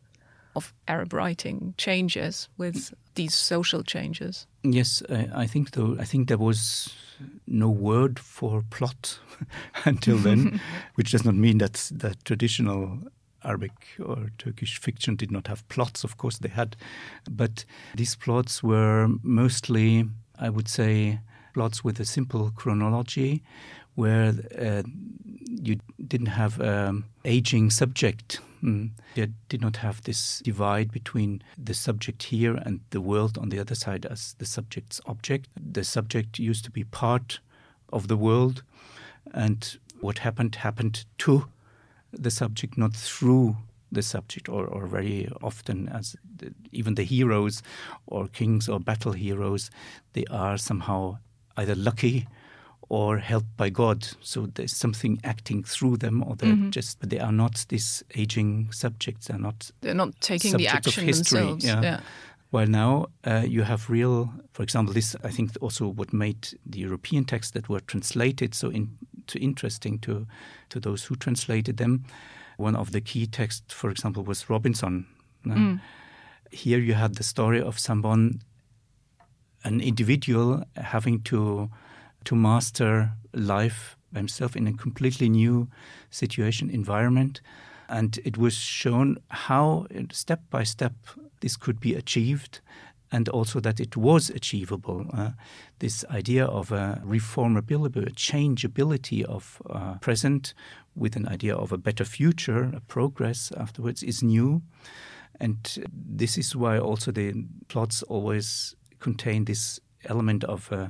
of 0.54 0.72
Arab 0.86 1.12
writing 1.12 1.74
changes 1.76 2.48
with 2.56 2.94
these 3.14 3.34
social 3.34 3.82
changes. 3.82 4.46
Yes, 4.62 5.02
I, 5.10 5.28
I 5.34 5.46
think 5.46 5.72
though. 5.72 5.96
I 5.98 6.04
think 6.04 6.28
there 6.28 6.38
was 6.38 6.94
no 7.46 7.68
word 7.68 8.18
for 8.18 8.62
plot 8.70 9.18
until 9.84 10.18
then, 10.18 10.60
which 10.94 11.12
does 11.12 11.24
not 11.24 11.34
mean 11.34 11.58
that 11.58 11.74
the 11.90 12.14
traditional 12.24 12.98
Arabic 13.44 13.72
or 14.04 14.30
Turkish 14.38 14.78
fiction 14.78 15.16
did 15.16 15.30
not 15.30 15.46
have 15.46 15.68
plots. 15.68 16.04
Of 16.04 16.16
course, 16.16 16.38
they 16.38 16.48
had, 16.48 16.76
but 17.30 17.64
these 17.94 18.16
plots 18.16 18.62
were 18.62 19.08
mostly, 19.22 20.04
I 20.38 20.50
would 20.50 20.68
say, 20.68 21.20
plots 21.58 21.82
with 21.82 21.98
a 21.98 22.04
simple 22.04 22.52
chronology, 22.54 23.42
where 23.96 24.32
uh, 24.56 24.84
you 25.66 25.80
didn't 26.06 26.32
have 26.42 26.60
an 26.60 27.02
aging 27.24 27.68
subject. 27.68 28.40
Mm. 28.62 28.90
Did 29.48 29.60
not 29.60 29.76
have 29.78 30.00
this 30.02 30.40
divide 30.44 30.92
between 30.92 31.42
the 31.64 31.74
subject 31.74 32.22
here 32.22 32.54
and 32.54 32.78
the 32.90 33.00
world 33.00 33.36
on 33.38 33.48
the 33.48 33.58
other 33.58 33.74
side 33.74 34.06
as 34.06 34.36
the 34.38 34.46
subject's 34.46 35.00
object. 35.06 35.48
The 35.74 35.82
subject 35.82 36.38
used 36.38 36.64
to 36.64 36.70
be 36.70 36.84
part 36.84 37.40
of 37.92 38.06
the 38.06 38.16
world, 38.16 38.62
and 39.34 39.78
what 40.00 40.18
happened 40.18 40.54
happened 40.54 41.06
to 41.18 41.48
the 42.12 42.30
subject, 42.30 42.78
not 42.78 42.94
through 42.94 43.56
the 43.90 44.02
subject, 44.02 44.48
or, 44.48 44.64
or 44.66 44.86
very 44.86 45.28
often 45.42 45.88
as 45.88 46.14
the, 46.36 46.54
even 46.70 46.94
the 46.94 47.04
heroes 47.04 47.62
or 48.06 48.28
kings 48.28 48.68
or 48.68 48.78
battle 48.78 49.12
heroes, 49.12 49.70
they 50.12 50.24
are 50.30 50.56
somehow 50.56 51.18
either 51.58 51.74
lucky 51.74 52.26
or 52.88 53.18
helped 53.18 53.56
by 53.56 53.70
God. 53.70 54.08
So 54.20 54.46
there's 54.54 54.74
something 54.76 55.20
acting 55.24 55.62
through 55.64 55.98
them, 55.98 56.22
or 56.22 56.36
they're 56.36 56.52
mm-hmm. 56.52 56.70
just 56.70 57.08
they 57.08 57.18
are 57.18 57.32
not 57.32 57.66
these 57.68 58.02
aging 58.14 58.72
subjects. 58.72 59.26
They're 59.26 59.38
not. 59.38 59.70
They're 59.80 59.94
not 59.94 60.20
taking 60.20 60.56
the 60.56 60.68
action 60.68 61.06
themselves. 61.06 61.64
Yeah. 61.64 61.82
yeah. 61.82 62.00
While 62.50 62.66
now 62.66 63.06
uh, 63.24 63.44
you 63.46 63.62
have 63.62 63.90
real, 63.90 64.32
for 64.52 64.62
example, 64.62 64.94
this 64.94 65.14
I 65.22 65.30
think 65.30 65.50
also 65.60 65.88
what 65.88 66.12
made 66.12 66.48
the 66.64 66.78
European 66.78 67.24
texts 67.24 67.52
that 67.52 67.68
were 67.68 67.80
translated 67.80 68.54
so 68.54 68.70
in, 68.70 68.96
to 69.26 69.38
interesting 69.38 69.98
to 70.00 70.26
to 70.70 70.80
those 70.80 71.04
who 71.04 71.16
translated 71.16 71.76
them. 71.76 72.04
One 72.56 72.74
of 72.74 72.90
the 72.90 73.00
key 73.00 73.26
texts, 73.26 73.74
for 73.74 73.90
example, 73.90 74.24
was 74.24 74.48
Robinson. 74.48 75.06
Mm. 75.46 75.80
Here 76.50 76.78
you 76.78 76.94
had 76.94 77.14
the 77.14 77.22
story 77.22 77.60
of 77.60 77.78
someone, 77.78 78.40
an 79.68 79.80
individual 79.80 80.64
having 80.76 81.22
to 81.22 81.68
to 82.24 82.34
master 82.34 83.12
life 83.32 83.96
by 84.12 84.18
himself 84.18 84.56
in 84.56 84.66
a 84.66 84.72
completely 84.72 85.28
new 85.28 85.68
situation 86.10 86.70
environment, 86.70 87.40
and 87.88 88.18
it 88.24 88.36
was 88.36 88.54
shown 88.54 89.18
how 89.28 89.86
step 90.12 90.40
by 90.50 90.64
step 90.64 90.92
this 91.40 91.56
could 91.56 91.80
be 91.80 91.94
achieved 91.94 92.60
and 93.10 93.28
also 93.28 93.60
that 93.60 93.80
it 93.80 93.96
was 93.96 94.30
achievable. 94.30 95.06
Uh, 95.12 95.30
this 95.78 96.04
idea 96.10 96.44
of 96.44 96.72
a 96.72 97.00
reformability, 97.04 98.06
a 98.06 98.10
changeability 98.10 99.24
of 99.24 99.62
uh, 99.70 99.94
present 100.00 100.54
with 100.94 101.16
an 101.16 101.26
idea 101.28 101.54
of 101.54 101.72
a 101.72 101.78
better 101.78 102.04
future, 102.04 102.70
a 102.74 102.80
progress 102.80 103.52
afterwards, 103.56 104.02
is 104.02 104.22
new. 104.22 104.62
And 105.40 105.56
this 105.92 106.36
is 106.36 106.56
why 106.56 106.78
also 106.78 107.12
the 107.12 107.32
plots 107.68 108.02
always 108.02 108.74
contain 109.00 109.44
this 109.44 109.80
element 110.04 110.44
of 110.44 110.72
uh, 110.72 110.88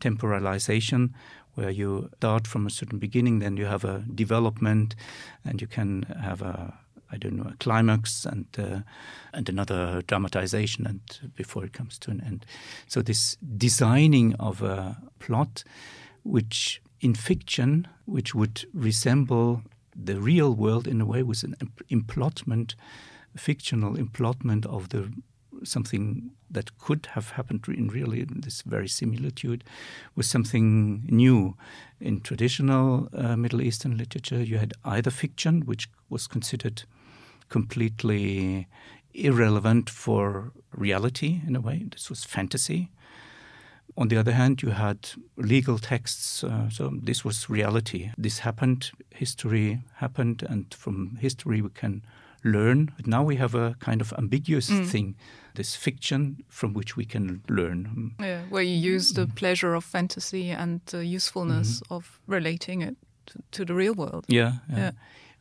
temporalization, 0.00 1.10
where 1.54 1.70
you 1.70 2.10
start 2.16 2.46
from 2.46 2.66
a 2.66 2.70
certain 2.70 2.98
beginning, 2.98 3.40
then 3.40 3.56
you 3.56 3.66
have 3.66 3.84
a 3.84 4.04
development, 4.14 4.94
and 5.44 5.60
you 5.60 5.66
can 5.66 6.02
have 6.22 6.42
a 6.42 6.74
I 7.12 7.16
don't 7.16 7.36
know 7.36 7.50
a 7.50 7.56
climax 7.56 8.24
and 8.24 8.46
uh, 8.58 8.80
and 9.32 9.48
another 9.48 10.02
dramatization 10.06 10.86
and 10.86 11.00
before 11.34 11.64
it 11.64 11.72
comes 11.72 11.98
to 12.00 12.10
an 12.10 12.22
end. 12.24 12.46
So 12.86 13.02
this 13.02 13.36
designing 13.56 14.34
of 14.34 14.62
a 14.62 14.96
plot, 15.18 15.64
which 16.22 16.80
in 17.00 17.14
fiction, 17.14 17.88
which 18.04 18.34
would 18.34 18.64
resemble 18.72 19.62
the 19.96 20.20
real 20.20 20.54
world 20.54 20.86
in 20.86 21.00
a 21.00 21.06
way, 21.06 21.22
was 21.22 21.42
an 21.42 21.56
emplotment, 21.88 22.76
fictional 23.36 23.96
emplotment 23.96 24.66
of 24.66 24.90
the 24.90 25.12
something 25.64 26.30
that 26.50 26.78
could 26.78 27.06
have 27.12 27.30
happened 27.30 27.64
in 27.68 27.88
really 27.88 28.24
this 28.24 28.62
very 28.62 28.88
similitude 28.88 29.64
was 30.14 30.26
something 30.26 31.02
new. 31.08 31.56
In 32.00 32.20
traditional 32.20 33.08
uh, 33.12 33.36
Middle 33.36 33.60
Eastern 33.62 33.96
literature, 33.96 34.42
you 34.42 34.58
had 34.58 34.74
either 34.84 35.10
fiction, 35.10 35.62
which 35.62 35.88
was 36.08 36.26
considered 36.26 36.84
completely 37.48 38.68
irrelevant 39.12 39.90
for 39.90 40.52
reality 40.72 41.40
in 41.46 41.56
a 41.56 41.60
way. 41.60 41.84
This 41.90 42.08
was 42.08 42.24
fantasy. 42.24 42.90
On 43.96 44.08
the 44.08 44.16
other 44.16 44.32
hand, 44.32 44.62
you 44.62 44.70
had 44.70 45.10
legal 45.36 45.78
texts, 45.78 46.44
uh, 46.44 46.70
so 46.70 46.92
this 47.02 47.24
was 47.24 47.50
reality. 47.50 48.12
This 48.16 48.38
happened, 48.38 48.92
history 49.10 49.80
happened, 49.96 50.44
and 50.48 50.72
from 50.72 51.16
history 51.20 51.60
we 51.60 51.70
can 51.70 52.02
learn. 52.44 52.92
But 52.96 53.06
now 53.06 53.22
we 53.22 53.36
have 53.36 53.54
a 53.54 53.76
kind 53.80 54.00
of 54.00 54.12
ambiguous 54.16 54.70
mm. 54.70 54.86
thing, 54.86 55.16
this 55.54 55.76
fiction 55.76 56.44
from 56.48 56.74
which 56.74 56.96
we 56.96 57.04
can 57.04 57.42
learn. 57.48 58.14
Yeah, 58.20 58.42
where 58.48 58.62
you 58.62 58.76
use 58.76 59.12
the 59.12 59.26
mm. 59.26 59.34
pleasure 59.34 59.74
of 59.74 59.84
fantasy 59.84 60.50
and 60.50 60.80
the 60.86 61.04
usefulness 61.04 61.80
mm-hmm. 61.80 61.94
of 61.94 62.20
relating 62.26 62.82
it 62.82 62.96
to, 63.26 63.42
to, 63.52 63.64
the 63.64 63.74
real 63.74 63.94
world. 63.94 64.24
Yeah, 64.28 64.54
yeah. 64.70 64.76
yeah. 64.76 64.90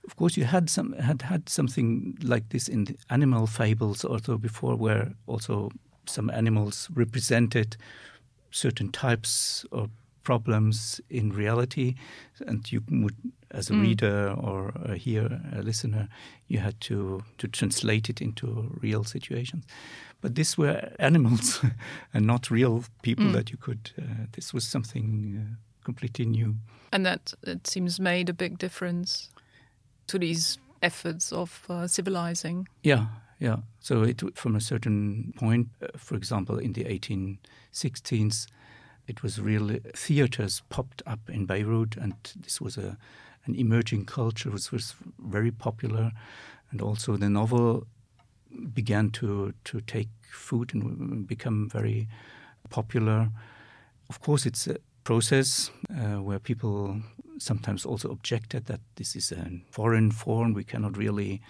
Of 0.06 0.16
course, 0.16 0.38
you 0.38 0.46
had 0.46 0.70
some 0.70 0.94
had 0.94 1.22
had 1.22 1.50
something 1.50 2.18
like 2.24 2.50
this 2.50 2.68
in 2.68 2.86
the 2.86 2.96
animal 3.10 3.48
fables 3.48 4.06
also 4.06 4.38
before, 4.38 4.76
where 4.76 5.14
also 5.28 5.72
some 6.06 6.30
animals 6.30 6.90
represented 6.94 7.78
certain 8.52 8.92
types 8.92 9.66
of 9.72 9.90
problems 10.24 11.02
in 11.10 11.32
reality, 11.32 11.96
and 12.48 12.72
you 12.72 12.82
would, 12.90 13.16
as 13.52 13.70
a 13.70 13.74
mm. 13.74 13.82
reader 13.82 14.36
or 14.38 14.74
a 14.86 14.96
hearer, 14.96 15.42
a 15.54 15.62
listener, 15.62 16.08
you 16.48 16.60
had 16.60 16.80
to 16.82 17.24
to 17.38 17.48
translate 17.48 18.10
it 18.10 18.22
into 18.22 18.78
real 18.82 19.04
situations. 19.04 19.66
But 20.22 20.36
these 20.36 20.58
were 20.58 20.92
animals 21.00 21.62
and 22.14 22.26
not 22.26 22.52
real 22.52 22.84
people 23.02 23.26
mm. 23.26 23.34
that 23.34 23.50
you 23.50 23.58
could. 23.58 23.92
Uh, 23.98 24.26
this 24.32 24.54
was 24.54 24.68
something 24.68 25.38
uh, 25.38 25.56
completely 25.84 26.26
new, 26.26 26.56
and 26.92 27.06
that 27.06 27.34
it 27.44 27.68
seems 27.68 28.00
made 28.00 28.30
a 28.30 28.34
big 28.34 28.58
difference 28.58 29.30
to 30.08 30.20
these 30.20 30.60
efforts 30.82 31.32
of 31.32 31.66
uh, 31.70 31.88
civilizing. 31.88 32.68
Yeah, 32.84 33.06
yeah. 33.40 33.58
So 33.80 34.04
it, 34.04 34.22
from 34.36 34.56
a 34.56 34.62
certain 34.62 35.34
point, 35.38 35.70
uh, 35.82 35.88
for 35.98 36.16
example, 36.16 36.58
in 36.58 36.74
the 36.74 36.84
1816s, 36.86 38.48
it 39.10 39.24
was 39.24 39.42
really 39.42 39.82
theaters 39.96 40.62
popped 40.70 41.02
up 41.06 41.20
in 41.30 41.46
Beirut, 41.46 41.98
and 41.98 42.14
this 42.36 42.62
was 42.62 42.78
a 42.78 42.98
an 43.46 43.56
emerging 43.56 44.06
culture 44.06 44.52
which 44.52 44.72
was 44.72 44.96
very 45.18 45.52
popular, 45.52 46.12
and 46.72 46.82
also 46.82 47.18
the 47.18 47.30
novel 47.30 47.88
began 48.74 49.10
to 49.10 49.54
to 49.64 49.82
take 49.82 50.10
food 50.32 50.74
and 50.74 51.28
become 51.28 51.70
very 51.70 52.08
popular. 52.70 53.30
Of 54.10 54.20
course, 54.20 54.46
it's 54.46 54.68
a 54.68 54.78
process 55.04 55.72
uh, 55.90 56.22
where 56.22 56.40
people 56.40 57.02
sometimes 57.40 57.86
also 57.86 58.12
objected 58.12 58.66
that 58.66 58.82
this 58.96 59.16
is 59.16 59.32
a 59.32 59.62
foreign 59.72 60.12
form. 60.12 60.54
We 60.54 60.64
cannot 60.64 60.98
really 60.98 61.42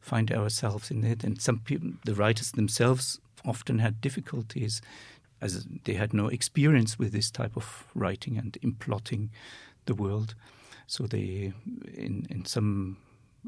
find 0.00 0.32
ourselves 0.32 0.90
in 0.90 1.04
it, 1.04 1.24
and 1.24 1.40
some 1.40 1.60
people, 1.60 1.90
the 2.04 2.14
writers 2.14 2.52
themselves, 2.52 3.20
often 3.44 3.78
had 3.78 4.00
difficulties 4.00 4.82
as 5.44 5.66
they 5.84 5.94
had 5.94 6.14
no 6.14 6.28
experience 6.28 6.98
with 6.98 7.12
this 7.12 7.30
type 7.30 7.56
of 7.56 7.84
writing 7.94 8.38
and 8.38 8.58
emplotting 8.62 9.30
the 9.84 9.94
world. 9.94 10.34
So 10.86 11.06
they, 11.06 11.52
in 11.94 12.26
in 12.30 12.44
some 12.46 12.96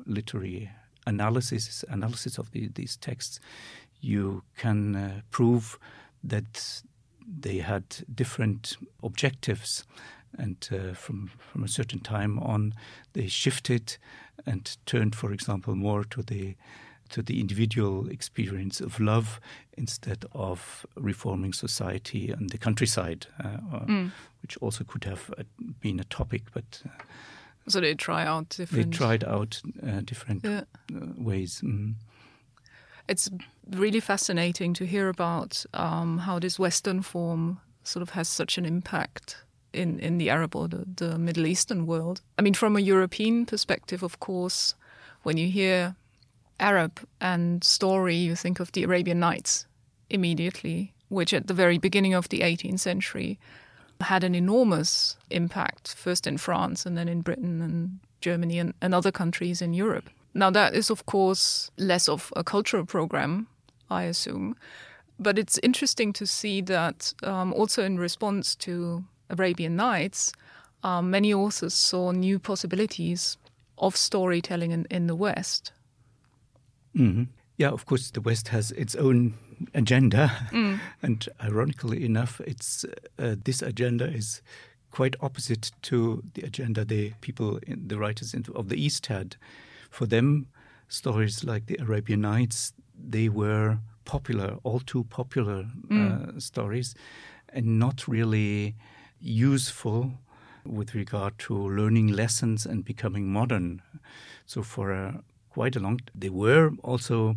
literary 0.07 0.71
analysis 1.07 1.85
analysis 1.89 2.39
of 2.39 2.51
the, 2.51 2.69
these 2.75 2.97
texts, 2.97 3.41
you 4.01 4.43
can 4.57 4.97
uh, 4.97 5.21
prove 5.31 5.79
that 6.29 6.83
they 7.41 7.59
had 7.59 7.85
different 8.15 8.77
objectives, 9.03 9.85
and 10.39 10.69
uh, 10.73 10.95
from 10.95 11.31
from 11.53 11.65
a 11.65 11.69
certain 11.69 12.01
time 12.01 12.39
on, 12.39 12.75
they 13.13 13.29
shifted 13.29 13.99
and 14.47 14.77
turned, 14.87 15.15
for 15.15 15.33
example, 15.33 15.75
more 15.75 16.05
to 16.05 16.23
the 16.23 16.57
to 17.11 17.23
the 17.23 17.40
individual 17.40 18.09
experience 18.09 18.81
of 18.81 19.01
love 19.01 19.40
instead 19.77 20.25
of 20.33 20.87
reforming 20.97 21.53
society 21.53 22.31
and 22.31 22.51
the 22.51 22.59
countryside, 22.59 23.27
uh, 23.40 23.59
mm. 23.87 24.11
which 24.42 24.57
also 24.59 24.85
could 24.85 25.05
have 25.05 25.33
uh, 25.38 25.42
been 25.81 26.01
a 26.01 26.05
topic, 26.05 26.42
but. 26.53 26.83
Uh, 26.85 27.03
so 27.69 27.81
they 27.81 27.95
try 27.95 28.25
out 28.25 28.51
different. 28.51 28.92
They 28.92 28.97
tried 28.97 29.25
out 29.25 29.61
uh, 29.83 30.01
different 30.05 30.45
yeah. 30.45 30.62
Uh, 30.95 31.07
ways. 31.16 31.61
Mm. 31.64 31.95
It's 33.09 33.31
really 33.71 34.01
fascinating 34.01 34.73
to 34.75 34.85
hear 34.85 35.09
about 35.09 35.64
um, 35.75 36.19
how 36.19 36.38
this 36.38 36.59
Western 36.59 37.03
form 37.03 37.61
sort 37.83 38.03
of 38.03 38.11
has 38.11 38.29
such 38.29 38.59
an 38.59 38.64
impact 38.64 39.45
in, 39.73 39.99
in 40.01 40.19
the 40.19 40.31
Arab 40.31 40.57
or 40.57 40.69
the, 40.69 40.85
the 40.97 41.19
Middle 41.19 41.47
Eastern 41.47 41.87
world. 41.87 42.21
I 42.38 42.42
mean, 42.42 42.55
from 42.55 42.77
a 42.77 42.81
European 42.81 43.47
perspective, 43.47 44.03
of 44.03 44.19
course, 44.19 44.75
when 45.23 45.37
you 45.37 45.49
hear 45.49 45.95
Arab 46.59 47.01
and 47.21 47.62
story, 47.62 48.16
you 48.16 48.35
think 48.35 48.61
of 48.61 48.73
the 48.73 48.85
Arabian 48.85 49.21
Nights 49.21 49.66
immediately, 50.11 50.92
which 51.09 51.35
at 51.35 51.47
the 51.47 51.55
very 51.55 51.79
beginning 51.79 52.14
of 52.14 52.29
the 52.29 52.40
18th 52.40 52.81
century 52.81 53.38
had 54.01 54.25
an 54.25 54.35
enormous 54.35 55.16
impact, 55.31 55.95
first 55.95 56.27
in 56.27 56.37
France 56.37 56.87
and 56.87 56.97
then 56.97 57.09
in 57.09 57.23
Britain 57.23 57.62
and 57.62 57.99
Germany 58.21 58.59
and, 58.59 58.75
and 58.81 58.95
other 58.95 59.12
countries 59.12 59.62
in 59.62 59.75
Europe. 59.75 60.11
Now, 60.35 60.51
that 60.51 60.75
is, 60.75 60.90
of 60.90 61.07
course, 61.07 61.71
less 61.79 62.09
of 62.09 62.33
a 62.37 62.45
cultural 62.45 62.85
program, 62.85 63.47
I 63.88 64.03
assume. 64.03 64.57
But 65.19 65.38
it's 65.38 65.59
interesting 65.62 66.12
to 66.14 66.27
see 66.27 66.61
that 66.62 67.14
um, 67.23 67.55
also 67.55 67.83
in 67.83 67.99
response 67.99 68.55
to 68.57 69.05
Arabian 69.31 69.77
Nights, 69.77 70.33
um, 70.83 71.11
many 71.11 71.33
authors 71.33 71.73
saw 71.73 72.11
new 72.11 72.38
possibilities 72.38 73.38
of 73.79 73.97
storytelling 73.97 74.73
in, 74.73 74.87
in 74.90 75.07
the 75.07 75.14
West. 75.14 75.73
Mm-hmm. 76.97 77.25
Yeah, 77.59 77.71
of 77.71 77.87
course, 77.87 78.11
the 78.11 78.21
West 78.21 78.49
has 78.49 78.71
its 78.73 78.95
own 78.95 79.35
agenda, 79.75 80.31
mm. 80.51 80.79
and 81.03 81.29
ironically 81.43 82.05
enough, 82.05 82.41
it's 82.47 82.85
uh, 83.19 83.37
this 83.45 83.63
agenda 83.63 84.07
is 84.07 84.43
quite 84.91 85.17
opposite 85.21 85.73
to 85.83 86.23
the 86.35 86.43
agenda 86.43 86.85
the 86.85 87.13
people, 87.21 87.59
in, 87.67 87.89
the 87.89 87.99
writers 87.99 88.35
of 88.55 88.69
the 88.69 88.77
East 88.77 89.07
had. 89.07 89.37
For 89.91 90.07
them, 90.07 90.47
stories 90.89 91.45
like 91.45 91.67
the 91.67 91.79
Arabian 91.81 92.23
Nights, 92.23 92.73
they 92.95 93.29
were 93.29 93.79
popular, 94.05 94.57
all 94.63 94.81
too 94.81 95.05
popular 95.05 95.67
mm. 95.89 96.37
uh, 96.37 96.41
stories, 96.41 96.95
and 97.51 97.79
not 97.79 98.07
really 98.07 98.75
useful 99.21 100.13
with 100.65 100.95
regard 100.95 101.39
to 101.39 101.55
learning 101.55 102.09
lessons 102.09 102.67
and 102.67 102.85
becoming 102.85 103.29
modern. 103.29 103.83
So 104.47 104.63
for 104.63 104.93
a, 104.93 105.23
quite 105.57 105.75
a 105.75 105.81
long, 105.81 105.99
they 106.14 106.29
were 106.29 106.71
also 106.83 107.35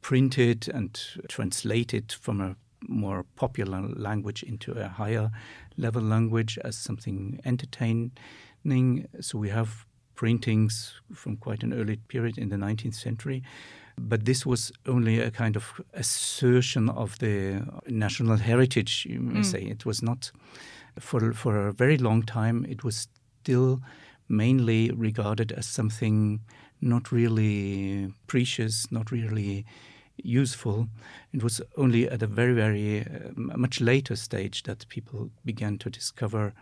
printed 0.00 0.68
and 0.74 1.00
translated 1.28 2.10
from 2.10 2.40
a 2.40 2.56
more 2.88 3.24
popular 3.36 3.80
language 3.80 4.42
into 4.42 4.72
a 4.72 4.88
higher 4.88 5.30
level 5.76 6.02
language 6.02 6.58
as 6.64 6.76
something 6.76 7.40
entertaining. 7.44 8.10
So 9.20 9.38
we 9.38 9.50
have 9.50 9.86
printings 10.16 11.00
from 11.14 11.36
quite 11.36 11.62
an 11.62 11.72
early 11.72 11.98
period 12.08 12.38
in 12.38 12.48
the 12.48 12.56
19th 12.56 12.96
century. 12.96 13.44
But 13.96 14.24
this 14.24 14.44
was 14.44 14.72
only 14.86 15.20
a 15.20 15.30
kind 15.30 15.54
of 15.54 15.80
assertion 15.94 16.88
of 16.88 17.18
the 17.20 17.62
national 17.86 18.38
heritage, 18.38 19.06
you 19.08 19.20
may 19.20 19.42
mm. 19.42 19.44
say. 19.44 19.62
It 19.62 19.86
was 19.86 20.02
not, 20.02 20.32
for, 20.98 21.32
for 21.32 21.68
a 21.68 21.72
very 21.72 21.98
long 21.98 22.24
time, 22.24 22.66
it 22.68 22.82
was 22.82 23.06
still 23.42 23.80
mainly 24.28 24.90
regarded 24.90 25.52
as 25.52 25.66
something 25.66 26.40
not 26.80 27.12
really 27.12 28.12
precious, 28.26 28.90
not 28.90 29.10
really 29.10 29.64
useful. 30.24 30.88
It 31.32 31.42
was 31.42 31.60
only 31.76 32.08
at 32.08 32.22
a 32.22 32.26
very, 32.26 32.54
very 32.54 33.00
uh, 33.00 33.30
much 33.36 33.80
later 33.80 34.16
stage 34.16 34.64
that 34.64 34.88
people 34.88 35.30
began 35.44 35.78
to 35.78 35.90
discover 35.90 36.52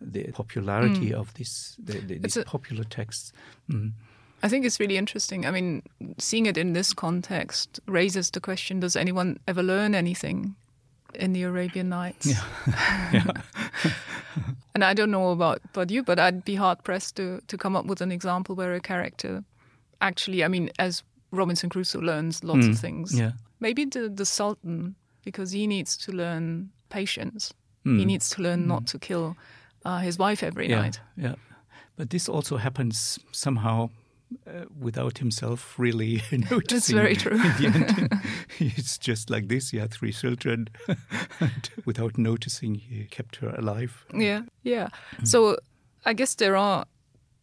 the 0.00 0.24
popularity 0.32 1.10
mm. 1.10 1.12
of 1.12 1.32
this, 1.34 1.76
the, 1.82 1.98
the, 2.00 2.18
these 2.18 2.36
a, 2.36 2.44
popular 2.44 2.84
texts. 2.84 3.32
Mm. 3.70 3.92
I 4.42 4.48
think 4.48 4.66
it's 4.66 4.78
really 4.78 4.96
interesting. 4.98 5.46
I 5.46 5.50
mean, 5.50 5.82
seeing 6.18 6.46
it 6.46 6.58
in 6.58 6.74
this 6.74 6.92
context 6.92 7.80
raises 7.86 8.30
the 8.30 8.40
question: 8.40 8.80
Does 8.80 8.96
anyone 8.96 9.38
ever 9.48 9.62
learn 9.62 9.94
anything 9.94 10.54
in 11.14 11.32
the 11.32 11.44
Arabian 11.44 11.88
Nights? 11.88 12.26
Yeah. 12.26 12.42
yeah. 13.12 13.24
and 14.74 14.84
I 14.84 14.92
don't 14.92 15.10
know 15.10 15.30
about, 15.30 15.62
about 15.72 15.90
you, 15.90 16.02
but 16.02 16.18
I'd 16.18 16.44
be 16.44 16.56
hard 16.56 16.82
pressed 16.84 17.16
to 17.16 17.40
to 17.46 17.56
come 17.56 17.74
up 17.74 17.86
with 17.86 18.02
an 18.02 18.12
example 18.12 18.54
where 18.54 18.74
a 18.74 18.80
character 18.80 19.44
actually, 20.08 20.44
I 20.44 20.48
mean, 20.48 20.70
as 20.78 21.02
Robinson 21.30 21.68
Crusoe 21.70 22.00
learns 22.00 22.44
lots 22.44 22.66
of 22.66 22.78
things. 22.78 23.12
Yeah. 23.18 23.32
Maybe 23.60 23.84
the, 23.86 24.08
the 24.08 24.24
Sultan, 24.26 24.94
because 25.24 25.50
he 25.52 25.66
needs 25.66 25.96
to 25.98 26.12
learn 26.12 26.70
patience. 26.90 27.52
He 27.84 27.90
Mm. 27.90 28.06
needs 28.06 28.30
to 28.30 28.42
learn 28.42 28.66
not 28.66 28.86
to 28.86 28.98
kill 28.98 29.36
uh, 29.84 29.98
his 29.98 30.18
wife 30.18 30.42
every 30.42 30.68
yeah, 30.70 30.82
night. 30.82 31.00
Yeah. 31.16 31.34
But 31.96 32.08
this 32.10 32.28
also 32.28 32.56
happens 32.56 33.18
somehow 33.32 33.90
uh, 34.46 34.64
without 34.80 35.18
himself 35.18 35.78
really 35.78 36.22
noticing. 36.32 36.62
That's 36.68 36.90
very 36.90 37.14
true. 37.16 37.32
In 37.36 37.52
the 37.58 37.66
end, 37.66 38.22
it's 38.58 38.98
just 38.98 39.30
like 39.30 39.48
this. 39.48 39.70
He 39.70 39.78
had 39.80 39.90
three 39.90 40.12
children, 40.12 40.68
and 41.40 41.70
without 41.84 42.16
noticing, 42.18 42.74
he 42.76 43.04
kept 43.10 43.36
her 43.36 43.50
alive. 43.58 44.04
Yeah, 44.14 44.42
yeah. 44.62 44.88
Mm. 45.18 45.26
So 45.28 45.56
I 46.06 46.14
guess 46.14 46.34
there 46.36 46.56
are 46.56 46.84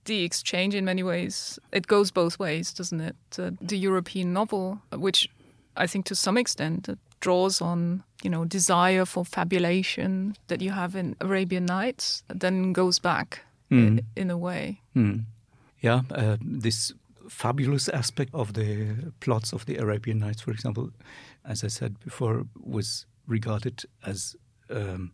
the 0.06 0.24
exchange 0.24 0.76
in 0.76 0.86
many 0.86 1.04
ways. 1.04 1.60
It 1.72 1.88
goes 1.88 2.12
both 2.12 2.40
ways, 2.40 2.74
doesn't 2.74 3.02
it? 3.02 3.16
Uh, 3.40 3.52
the 3.62 3.78
European 3.78 4.34
novel, 4.34 4.80
which 4.92 5.30
I 5.78 5.88
think 5.88 6.06
to 6.06 6.16
some 6.16 6.38
extent 6.40 6.90
draws 7.20 7.62
on 7.62 8.04
you 8.24 8.30
know 8.30 8.46
desire 8.46 9.06
for 9.06 9.26
fabulation 9.26 10.36
that 10.48 10.62
you 10.62 10.72
have 10.72 10.96
in 11.00 11.16
Arabian 11.20 11.66
Nights, 11.66 12.24
then 12.40 12.74
goes 12.74 13.00
back 13.00 13.40
Mm. 13.72 14.00
i- 14.00 14.04
in 14.22 14.30
a 14.32 14.38
way. 14.38 14.82
Hmm. 14.94 15.20
Yeah, 15.84 16.02
uh, 16.12 16.38
this 16.62 16.94
fabulous 17.30 17.90
aspect 17.90 18.34
of 18.34 18.54
the 18.54 19.14
plots 19.20 19.54
of 19.54 19.66
the 19.66 19.78
Arabian 19.78 20.20
Nights, 20.20 20.42
for 20.42 20.52
example, 20.52 20.90
as 21.46 21.64
I 21.64 21.70
said 21.70 21.94
before, 22.04 22.46
was 22.60 23.06
regarded 23.28 23.86
as 24.06 24.36
um, 24.70 25.12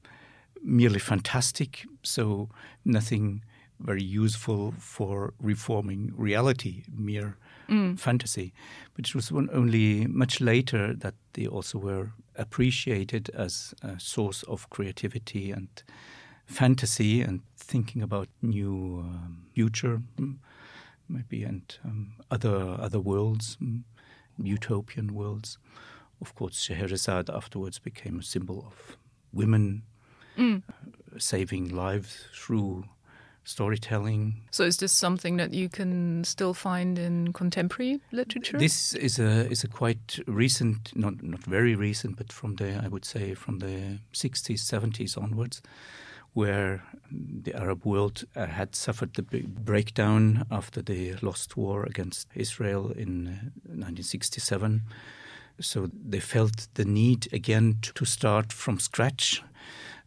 merely 0.63 1.00
fantastic, 1.00 1.86
so 2.04 2.50
nothing 2.84 3.43
very 3.80 4.04
useful 4.04 4.74
for 4.80 5.34
reforming 5.40 6.13
reality, 6.18 6.84
mere 6.96 7.38
fantasy. 7.98 8.54
But 8.96 9.08
it 9.10 9.16
was 9.16 9.32
only 9.32 10.08
much 10.08 10.42
later 10.42 10.94
that 10.94 11.16
they 11.34 11.48
also 11.48 11.78
were 11.80 12.12
appreciated 12.36 13.30
as 13.34 13.74
a 13.82 14.00
source 14.00 14.44
of 14.44 14.70
creativity 14.70 15.52
and 15.52 15.68
fantasy 16.46 17.22
and 17.22 17.42
thinking 17.58 18.02
about 18.02 18.30
new 18.42 19.04
um, 19.04 19.48
future 19.54 20.02
mm, 20.18 20.38
maybe 21.10 21.44
and 21.44 21.78
um, 21.84 22.13
other 22.32 22.78
other 22.80 23.00
worlds 23.00 23.58
mm, 23.62 23.84
utopian 24.42 25.13
worlds. 25.13 25.58
Of 26.22 26.34
course 26.36 26.58
Scheherazade 26.58 27.30
afterwards 27.30 27.80
became 27.80 28.20
a 28.20 28.24
symbol 28.24 28.66
of 28.66 28.98
women 29.34 29.84
uh, 30.70 31.20
saving 31.20 31.70
lives 31.76 32.26
through 32.34 32.86
storytelling 33.48 34.34
So 34.52 34.64
is 34.64 34.78
this 34.78 34.92
something 34.92 35.38
that 35.38 35.54
you 35.54 35.70
can 35.70 36.24
still 36.26 36.54
find 36.54 37.00
in 37.00 37.32
contemporary 37.32 38.02
literature? 38.12 38.58
This 38.58 38.94
is 38.94 39.20
a 39.20 39.50
is 39.50 39.64
a 39.64 39.68
quite 39.68 40.20
recent, 40.28 40.92
not 40.96 41.24
not 41.24 41.44
very 41.46 41.76
recent, 41.76 42.18
but 42.18 42.34
from 42.34 42.56
the 42.56 42.84
I 42.86 42.88
would 42.90 43.06
say 43.06 43.36
from 43.36 43.60
the 43.60 44.00
60s, 44.14 44.60
70s 44.60 45.18
onwards, 45.18 45.62
where 46.34 46.84
the 47.44 47.56
Arab 47.56 47.86
world 47.86 48.26
uh, 48.36 48.46
had 48.46 48.76
suffered 48.76 49.14
the 49.14 49.24
big 49.24 49.66
breakdown 49.66 50.46
after 50.52 50.82
the 50.82 51.16
lost 51.22 51.56
war 51.56 51.84
against 51.84 52.28
Israel 52.36 52.92
in 52.92 53.28
uh, 53.28 53.32
1967. 53.64 54.82
So 55.60 55.90
they 56.10 56.20
felt 56.20 56.68
the 56.74 56.86
need 56.86 57.28
again 57.34 57.78
to, 57.82 57.94
to 57.94 58.06
start 58.06 58.54
from 58.54 58.80
scratch. 58.80 59.42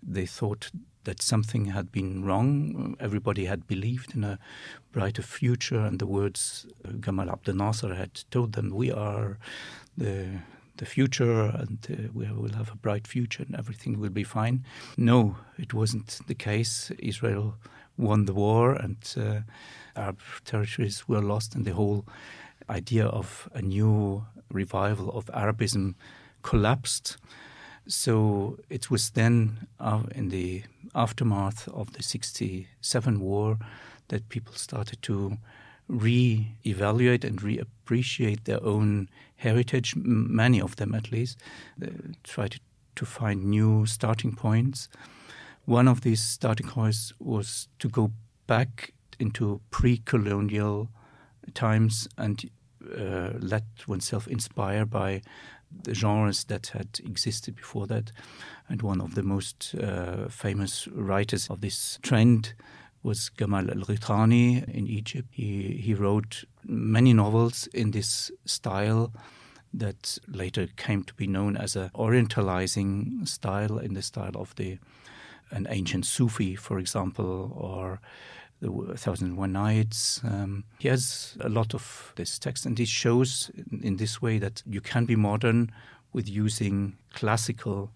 They 0.03 0.27
thought 0.27 0.71
that 1.05 1.23
something 1.23 1.67
had 1.67 1.91
been 1.91 2.25
wrong. 2.25 2.97
Everybody 3.01 3.47
had 3.47 3.67
believed 3.67 4.15
in 4.15 4.25
a 4.25 4.39
brighter 4.93 5.23
future, 5.23 5.81
and 5.81 5.99
the 5.99 6.07
words 6.07 6.67
uh, 6.85 6.91
Gamal 6.93 7.33
Abdel 7.33 7.55
Nasser 7.55 7.95
had 7.95 8.23
told 8.31 8.53
them, 8.53 8.71
"We 8.71 8.93
are 8.93 9.39
the 9.97 10.41
the 10.77 10.87
future, 10.87 11.53
and 11.55 11.79
uh, 11.91 12.09
we 12.13 12.27
will 12.33 12.55
have 12.55 12.71
a 12.71 12.77
bright 12.77 13.07
future, 13.07 13.45
and 13.47 13.57
everything 13.57 14.01
will 14.01 14.11
be 14.11 14.25
fine." 14.25 14.65
No, 14.97 15.37
it 15.59 15.75
wasn't 15.75 16.21
the 16.27 16.35
case. 16.35 16.91
Israel 16.99 17.55
won 17.97 18.25
the 18.25 18.35
war, 18.35 18.75
and 18.75 18.97
uh, 19.17 19.41
Arab 19.97 20.21
territories 20.45 21.09
were 21.09 21.23
lost, 21.23 21.55
and 21.55 21.65
the 21.65 21.75
whole 21.75 22.05
idea 22.69 23.07
of 23.07 23.49
a 23.55 23.63
new 23.63 24.25
revival 24.51 25.11
of 25.11 25.31
Arabism 25.33 25.97
collapsed. 26.43 27.17
So 27.91 28.57
it 28.69 28.89
was 28.89 29.11
then, 29.11 29.67
uh, 29.81 30.05
in 30.15 30.29
the 30.29 30.63
aftermath 30.95 31.67
of 31.69 31.93
the 31.93 32.05
67 32.05 33.21
war, 33.21 33.59
that 34.09 34.29
people 34.29 34.55
started 34.55 35.03
to 35.03 35.39
re 35.89 36.55
evaluate 36.65 37.25
and 37.25 37.43
re 37.43 37.59
appreciate 37.59 38.45
their 38.45 38.63
own 38.63 39.09
heritage, 39.37 39.95
many 39.97 40.61
of 40.61 40.77
them 40.77 40.95
at 40.95 41.11
least, 41.11 41.39
they 41.79 41.91
tried 42.23 42.53
to, 42.53 42.61
to 42.95 43.05
find 43.05 43.45
new 43.45 43.87
starting 43.87 44.37
points. 44.37 44.89
One 45.65 45.89
of 45.89 46.03
these 46.03 46.23
starting 46.23 46.69
points 46.69 47.13
was 47.19 47.67
to 47.81 47.89
go 47.89 48.13
back 48.47 48.93
into 49.19 49.61
pre 49.71 49.97
colonial 49.97 50.91
times 51.55 52.09
and 52.17 52.49
uh, 52.97 53.31
let 53.41 53.65
oneself 53.89 54.29
inspire 54.29 54.85
by 54.87 55.23
the 55.83 55.95
genres 55.95 56.45
that 56.45 56.69
had 56.69 57.01
existed 57.05 57.57
before 57.57 57.87
that. 57.87 58.13
And 58.69 58.83
one 58.83 59.01
of 59.01 59.15
the 59.15 59.23
most 59.23 59.75
uh, 59.75 60.29
famous 60.29 60.89
writers 60.89 61.49
of 61.49 61.61
this 61.61 61.99
trend 62.03 62.55
was 63.03 63.31
Gamal 63.37 63.71
al 63.71 63.83
Ghitani 63.83 64.69
in 64.69 64.87
Egypt. 64.87 65.29
He, 65.31 65.81
he 65.83 65.95
wrote 65.95 66.45
many 66.65 67.13
novels 67.13 67.67
in 67.73 67.93
this 67.93 68.31
style 68.45 69.13
that 69.73 70.19
later 70.27 70.67
came 70.77 71.05
to 71.05 71.15
be 71.15 71.27
known 71.27 71.57
as 71.57 71.77
an 71.77 71.91
orientalizing 71.95 73.27
style 73.27 73.79
in 73.79 73.95
the 73.95 74.03
style 74.03 74.33
of 74.35 74.55
the 74.57 74.79
an 75.53 75.67
ancient 75.69 76.07
Sufi, 76.07 76.55
for 76.55 76.79
example, 76.79 77.53
or 77.57 78.01
the 78.61 78.97
Thousand 78.97 79.29
and 79.29 79.39
One 79.39 79.53
Nights. 79.53 80.21
Um, 80.25 80.65
he 80.79 80.89
has 80.89 81.37
a 81.41 81.49
lot 81.49 81.75
of 81.75 82.13
this 82.17 82.39
text, 82.39 82.67
and 82.67 82.79
he 82.79 82.85
shows 82.85 83.51
in, 83.83 83.97
this 83.97 84.21
way 84.21 84.39
that 84.39 84.63
you 84.67 84.81
can 84.81 85.07
be 85.07 85.17
modern 85.17 85.73
with 86.13 86.29
using 86.29 86.97
classical 87.15 87.91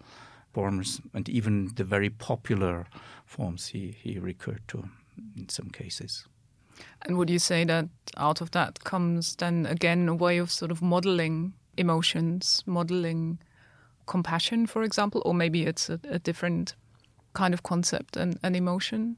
forms 0.53 1.01
and 1.13 1.29
even 1.29 1.73
the 1.75 1.85
very 1.85 2.11
popular 2.11 2.87
forms 3.27 3.67
he, 3.67 3.97
he 4.01 4.19
recurred 4.19 4.63
to 4.69 4.89
in 5.37 5.49
some 5.49 5.69
cases. 5.69 6.27
And 7.03 7.19
would 7.19 7.31
you 7.31 7.39
say 7.39 7.65
that 7.65 7.89
out 8.17 8.41
of 8.41 8.53
that 8.53 8.85
comes 8.85 9.37
then 9.37 9.67
again 9.67 10.09
a 10.09 10.15
way 10.15 10.39
of 10.39 10.51
sort 10.51 10.71
of 10.71 10.81
modeling 10.81 11.55
emotions, 11.77 12.63
modeling 12.67 13.39
compassion, 14.07 14.67
for 14.67 14.83
example, 14.83 15.23
or 15.25 15.35
maybe 15.35 15.65
it's 15.67 15.89
a, 15.89 15.99
a 16.09 16.19
different 16.19 16.75
kind 17.33 17.53
of 17.55 17.63
concept 17.63 18.17
and, 18.17 18.39
and 18.43 18.57
emotion? 18.57 19.17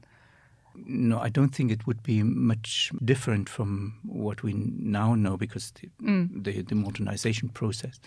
No, 0.85 1.19
I 1.19 1.29
don't 1.29 1.53
think 1.53 1.71
it 1.71 1.87
would 1.87 2.03
be 2.03 2.23
much 2.23 2.91
different 3.03 3.49
from 3.49 3.99
what 4.03 4.43
we 4.43 4.53
now 4.53 5.15
know 5.15 5.37
because 5.37 5.71
the, 5.71 5.89
the, 5.99 6.61
the 6.61 6.75
modernization 6.75 7.49
process 7.49 7.99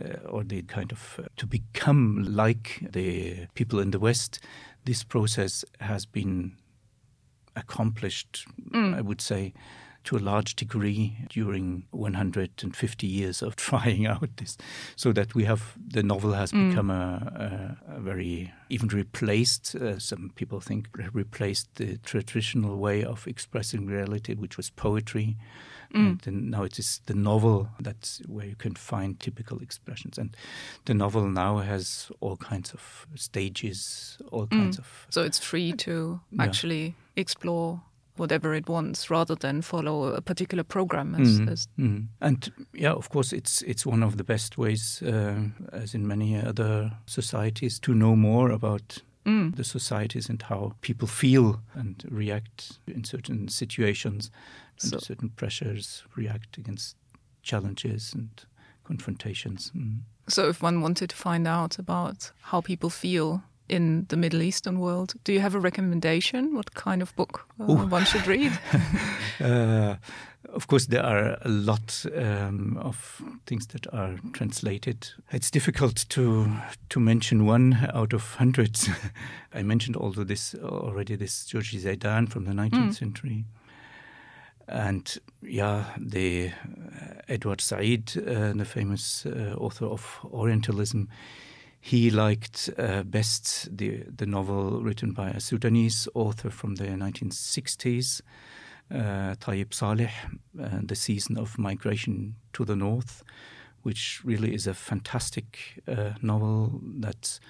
uh, 0.00 0.28
or 0.28 0.44
the 0.44 0.62
kind 0.62 0.92
of 0.92 1.18
uh, 1.18 1.28
to 1.36 1.46
become 1.46 2.24
like 2.28 2.80
the 2.92 3.46
people 3.54 3.80
in 3.80 3.90
the 3.90 3.98
West, 3.98 4.40
this 4.84 5.02
process 5.04 5.64
has 5.80 6.06
been 6.06 6.56
accomplished, 7.56 8.46
I 8.72 9.00
would 9.00 9.20
say, 9.20 9.52
to 10.04 10.16
a 10.16 10.18
large 10.18 10.56
degree 10.56 11.16
during 11.28 11.84
150 11.90 13.06
years 13.06 13.42
of 13.42 13.56
trying 13.68 14.06
out 14.06 14.36
this, 14.36 14.56
so 14.96 15.12
that 15.12 15.34
we 15.34 15.44
have 15.44 15.76
the 15.84 16.02
novel 16.02 16.32
has 16.32 16.52
mm. 16.52 16.70
become 16.70 16.90
a, 16.90 17.76
a, 17.88 17.96
a 17.96 18.00
very 18.00 18.52
even 18.68 18.88
replaced. 18.88 19.74
Uh, 19.74 19.98
some 19.98 20.32
people 20.34 20.60
think 20.60 20.88
replaced 21.12 21.74
the 21.76 21.98
traditional 21.98 22.76
way 22.76 23.04
of 23.04 23.26
expressing 23.26 23.86
reality, 23.86 24.34
which 24.34 24.56
was 24.56 24.70
poetry. 24.70 25.36
Mm. 25.94 25.94
And 25.94 26.20
then 26.20 26.50
now 26.50 26.62
it 26.64 26.78
is 26.78 27.00
the 27.06 27.14
novel 27.14 27.68
that's 27.78 28.22
where 28.26 28.46
you 28.46 28.56
can 28.56 28.74
find 28.74 29.20
typical 29.20 29.58
expressions. 29.58 30.18
And 30.18 30.34
the 30.86 30.94
novel 30.94 31.28
now 31.28 31.58
has 31.58 32.10
all 32.20 32.36
kinds 32.36 32.72
of 32.72 33.06
stages, 33.14 34.18
all 34.30 34.46
mm. 34.46 34.50
kinds 34.50 34.78
of 34.78 35.06
So 35.10 35.22
it's 35.22 35.38
free 35.38 35.72
to 35.72 36.20
Yeah. 36.30 36.44
actually 36.44 36.94
explore 37.16 37.82
whatever 38.16 38.54
it 38.54 38.68
wants 38.68 39.10
rather 39.10 39.34
than 39.34 39.62
follow 39.62 40.14
a 40.14 40.20
particular 40.20 40.64
program 40.64 41.14
as, 41.14 41.40
as 41.48 41.68
Mm. 41.78 42.08
And 42.20 42.52
yeah, 42.74 42.92
of 42.92 43.08
course, 43.08 43.32
it's 43.36 43.62
it's 43.62 43.86
one 43.86 44.02
of 44.06 44.16
the 44.16 44.24
best 44.24 44.58
ways, 44.58 45.02
uh, 45.02 45.48
as 45.72 45.94
in 45.94 46.06
many 46.06 46.36
other 46.36 46.92
societies, 47.06 47.78
to 47.80 47.94
know 47.94 48.16
more 48.16 48.50
about 48.50 49.02
the 49.24 49.62
societies 49.64 50.28
and 50.28 50.42
how 50.42 50.72
people 50.80 51.06
feel 51.08 51.60
and 51.74 52.04
react 52.10 52.80
in 52.86 53.04
certain 53.04 53.48
situations, 53.48 54.30
and 54.82 54.90
So- 54.90 54.98
certain 54.98 55.30
pressures, 55.30 56.02
react 56.16 56.58
against 56.58 56.96
challenges 57.42 58.12
and 58.14 58.28
confrontations. 58.84 59.70
Mm. 59.74 60.00
So, 60.28 60.48
if 60.48 60.62
one 60.62 60.80
wanted 60.80 61.10
to 61.10 61.16
find 61.16 61.46
out 61.46 61.78
about 61.78 62.32
how 62.50 62.60
people 62.60 62.90
feel 62.90 63.42
in 63.72 64.04
the 64.08 64.16
Middle 64.16 64.42
Eastern 64.42 64.78
world. 64.78 65.14
Do 65.24 65.32
you 65.32 65.40
have 65.40 65.54
a 65.54 65.60
recommendation? 65.60 66.54
What 66.54 66.74
kind 66.74 67.00
of 67.02 67.16
book 67.16 67.46
uh, 67.58 67.64
one 67.64 68.04
should 68.04 68.26
read? 68.26 68.52
uh, 69.40 69.96
of 70.52 70.66
course, 70.66 70.86
there 70.86 71.02
are 71.02 71.38
a 71.42 71.48
lot 71.48 72.04
um, 72.14 72.76
of 72.76 73.22
things 73.46 73.66
that 73.68 73.86
are 73.94 74.16
translated. 74.32 75.08
It's 75.30 75.50
difficult 75.50 76.04
to 76.10 76.52
to 76.90 77.00
mention 77.00 77.46
one 77.46 77.88
out 77.94 78.12
of 78.12 78.34
hundreds. 78.34 78.90
I 79.54 79.62
mentioned 79.62 79.96
also 79.96 80.24
this 80.24 80.54
already. 80.54 81.16
This 81.16 81.46
Georgi 81.46 81.78
Zaidan 81.78 82.28
from 82.28 82.44
the 82.44 82.52
19th 82.52 82.88
mm. 82.88 82.94
century, 82.94 83.44
and 84.68 85.18
yeah, 85.40 85.84
the 85.98 86.48
uh, 86.48 87.22
Edward 87.28 87.60
Said, 87.62 88.12
uh, 88.16 88.52
the 88.52 88.66
famous 88.66 89.24
uh, 89.26 89.54
author 89.56 89.86
of 89.86 90.18
Orientalism. 90.24 91.08
He 91.84 92.10
liked 92.10 92.70
uh, 92.78 93.02
best 93.02 93.76
the 93.76 94.04
the 94.16 94.24
novel 94.24 94.82
written 94.82 95.12
by 95.12 95.30
a 95.30 95.40
Sudanese 95.40 96.08
author 96.14 96.48
from 96.48 96.76
the 96.76 96.84
1960s 96.84 98.22
uh, 98.92 99.34
Tayyib 99.40 99.72
Saleh, 99.74 100.12
uh, 100.60 100.80
The 100.82 100.94
Season 100.94 101.36
of 101.36 101.58
Migration 101.58 102.36
to 102.52 102.64
the 102.64 102.76
North, 102.76 103.22
which 103.82 104.20
really 104.24 104.54
is 104.54 104.66
a 104.66 104.74
fantastic 104.74 105.82
uh, 105.88 106.10
novel 106.22 106.80
that 107.00 107.40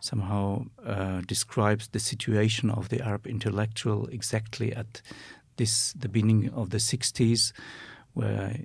somehow 0.00 0.66
uh, 0.84 1.22
describes 1.22 1.88
the 1.88 1.98
situation 1.98 2.70
of 2.70 2.90
the 2.90 3.04
Arab 3.04 3.26
intellectual 3.26 4.06
exactly 4.08 4.72
at 4.72 5.02
this 5.56 5.92
the 5.94 6.08
beginning 6.08 6.50
of 6.50 6.70
the 6.70 6.78
60s, 6.78 7.52
where 8.14 8.56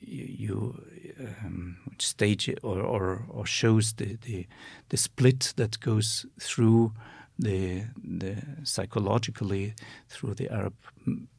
you, 0.00 0.82
um, 1.44 1.78
stage 1.98 2.48
or, 2.62 2.80
or, 2.80 3.24
or 3.28 3.46
shows 3.46 3.92
the, 3.94 4.16
the, 4.22 4.46
the 4.88 4.96
split 4.96 5.54
that 5.56 5.80
goes 5.80 6.26
through 6.40 6.92
the 7.38 7.84
the 8.02 8.36
psychologically 8.64 9.74
through 10.08 10.34
the 10.34 10.50
Arab 10.50 10.74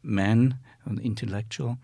man 0.01 0.57
and 0.85 0.99
intellectual 0.99 1.77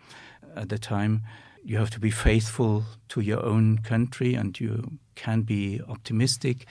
at 0.55 0.69
the 0.69 0.77
time. 0.77 1.23
You 1.63 1.77
have 1.77 1.89
to 1.91 1.99
be 1.99 2.11
faithful 2.11 2.83
to 3.09 3.21
your 3.21 3.43
own 3.43 3.79
country, 3.79 4.35
and 4.35 4.57
you 4.59 4.99
can 5.15 5.41
be 5.41 5.81
optimistic. 5.87 6.67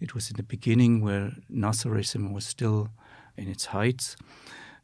It 0.00 0.14
was 0.14 0.30
in 0.30 0.36
the 0.36 0.44
beginning 0.44 1.00
where 1.00 1.32
Nasserism 1.50 2.32
was 2.32 2.46
still 2.46 2.90
in 3.36 3.48
its 3.48 3.66
heights, 3.66 4.16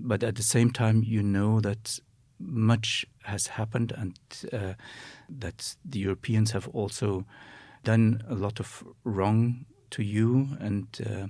but 0.01 0.25
at 0.25 0.35
the 0.35 0.43
same 0.43 0.71
time, 0.71 1.05
you 1.05 1.23
know 1.23 1.61
that 1.61 2.01
much 2.43 3.07
has 3.23 3.47
happened, 3.47 3.93
and 3.93 4.19
uh, 4.53 4.75
that 5.29 5.77
the 5.85 5.99
Europeans 5.99 6.53
have 6.53 6.69
also 6.69 7.25
done 7.85 8.23
a 8.29 8.35
lot 8.35 8.61
of 8.61 8.85
wrong 9.05 9.65
to 9.91 10.03
you, 10.03 10.49
and 10.61 10.87
uh, 11.07 11.27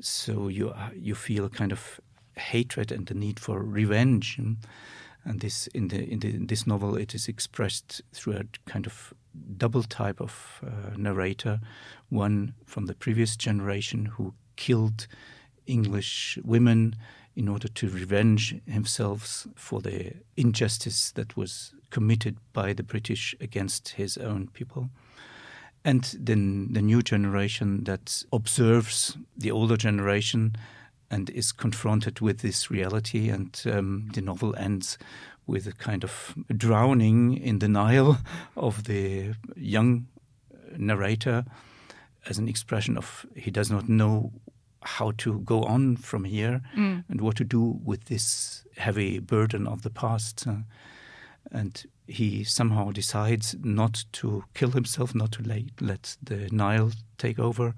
so 0.00 0.48
you 0.48 0.74
you 0.94 1.14
feel 1.14 1.48
kind 1.48 1.72
of 1.72 2.00
hatred 2.36 2.92
and 2.92 3.06
the 3.06 3.14
need 3.14 3.40
for 3.40 3.62
revenge. 3.62 4.38
And 5.24 5.40
this 5.40 5.66
in 5.68 5.88
the 5.88 6.04
in, 6.04 6.20
the, 6.20 6.34
in 6.34 6.46
this 6.46 6.66
novel, 6.66 6.96
it 6.96 7.14
is 7.14 7.28
expressed 7.28 8.02
through 8.12 8.36
a 8.36 8.70
kind 8.70 8.86
of 8.86 9.12
double 9.56 9.82
type 9.82 10.20
of 10.20 10.62
uh, 10.64 10.96
narrator, 10.96 11.60
one 12.08 12.54
from 12.64 12.86
the 12.86 12.94
previous 12.94 13.36
generation 13.36 14.06
who 14.06 14.34
killed 14.56 15.06
English 15.66 16.38
women 16.44 16.96
in 17.38 17.48
order 17.48 17.68
to 17.68 17.88
revenge 17.88 18.54
himself 18.66 19.46
for 19.54 19.80
the 19.80 20.12
injustice 20.36 21.12
that 21.12 21.36
was 21.36 21.72
committed 21.90 22.36
by 22.52 22.72
the 22.72 22.82
British 22.82 23.34
against 23.40 23.90
his 23.90 24.18
own 24.18 24.48
people 24.52 24.90
and 25.84 26.16
then 26.18 26.72
the 26.72 26.82
new 26.82 27.02
generation 27.02 27.84
that 27.84 28.22
observes 28.32 29.16
the 29.36 29.50
older 29.50 29.76
generation 29.76 30.56
and 31.10 31.30
is 31.30 31.52
confronted 31.52 32.20
with 32.20 32.40
this 32.40 32.70
reality. 32.70 33.30
And 33.30 33.58
um, 33.72 34.10
the 34.12 34.20
novel 34.20 34.54
ends 34.56 34.98
with 35.46 35.66
a 35.66 35.72
kind 35.72 36.04
of 36.04 36.34
drowning 36.54 37.38
in 37.38 37.60
the 37.60 37.68
Nile 37.68 38.18
of 38.56 38.84
the 38.84 39.34
young 39.56 40.06
narrator 40.76 41.44
as 42.28 42.36
an 42.36 42.48
expression 42.48 42.98
of 42.98 43.24
he 43.34 43.50
does 43.50 43.70
not 43.70 43.88
know 43.88 44.32
how 44.82 45.12
to 45.18 45.40
go 45.40 45.62
on 45.64 45.96
from 45.96 46.24
here 46.24 46.60
mm. 46.76 47.04
and 47.08 47.20
what 47.20 47.36
to 47.36 47.44
do 47.44 47.80
with 47.84 48.04
this 48.04 48.64
heavy 48.76 49.18
burden 49.18 49.66
of 49.66 49.82
the 49.82 49.90
past. 49.90 50.46
Uh, 50.46 50.56
and 51.50 51.84
he 52.06 52.44
somehow 52.44 52.90
decides 52.90 53.56
not 53.62 54.04
to 54.12 54.44
kill 54.54 54.70
himself, 54.70 55.14
not 55.14 55.32
to 55.32 55.42
lay, 55.42 55.66
let 55.80 56.16
the 56.22 56.48
Nile 56.52 56.92
take 57.16 57.38
over, 57.38 57.74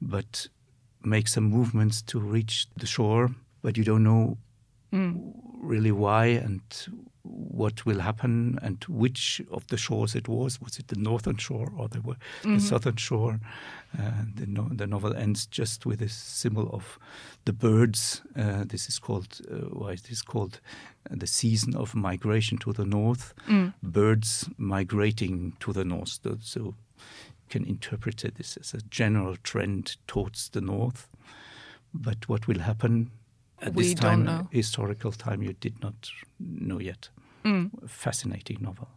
but 0.00 0.46
make 1.04 1.28
some 1.28 1.44
movements 1.44 2.02
to 2.02 2.20
reach 2.20 2.66
the 2.76 2.86
shore. 2.86 3.30
But 3.62 3.76
you 3.76 3.84
don't 3.84 4.04
know 4.04 4.38
mm. 4.92 5.32
really 5.60 5.92
why 5.92 6.26
and 6.26 6.60
what 7.32 7.86
will 7.86 8.00
happen 8.00 8.58
and 8.62 8.84
which 8.88 9.40
of 9.50 9.66
the 9.68 9.76
shores 9.76 10.14
it 10.14 10.28
was. 10.28 10.60
Was 10.60 10.78
it 10.78 10.88
the 10.88 10.96
northern 10.96 11.36
shore 11.36 11.72
or 11.76 11.88
the, 11.88 12.00
the 12.00 12.16
mm-hmm. 12.42 12.58
southern 12.58 12.96
shore? 12.96 13.40
Uh, 13.98 14.10
the, 14.34 14.46
no, 14.46 14.68
the, 14.70 14.86
novel 14.86 15.14
ends 15.14 15.46
just 15.46 15.86
with 15.86 15.98
this 15.98 16.14
symbol 16.14 16.68
of 16.72 16.98
the 17.44 17.52
birds. 17.52 18.22
Uh, 18.36 18.64
this 18.66 18.88
is 18.88 18.98
called 18.98 19.40
uh, 19.50 19.68
why 19.70 19.96
is 20.08 20.22
called 20.22 20.60
uh, 21.10 21.14
the 21.16 21.26
season 21.26 21.74
of 21.74 21.94
migration 21.94 22.58
to 22.58 22.72
the 22.72 22.84
north. 22.84 23.34
Mm. 23.48 23.72
Birds 23.82 24.48
migrating 24.58 25.56
to 25.60 25.72
the 25.72 25.84
north. 25.84 26.20
So, 26.22 26.38
so 26.40 26.60
you 26.60 26.74
can 27.48 27.64
interpret 27.64 28.24
this 28.36 28.56
as 28.56 28.74
a 28.74 28.82
general 28.82 29.36
trend 29.42 29.96
towards 30.06 30.50
the 30.50 30.60
north. 30.60 31.08
But 31.94 32.28
what 32.28 32.46
will 32.46 32.60
happen 32.60 33.10
at 33.62 33.74
we 33.74 33.84
this 33.84 33.94
time, 33.94 34.24
know. 34.24 34.48
historical 34.50 35.12
time, 35.12 35.42
you 35.42 35.52
did 35.54 35.80
not 35.82 36.10
know 36.38 36.78
yet. 36.78 37.08
Mm. 37.44 37.88
Fascinating 37.88 38.58
novel. 38.60 38.88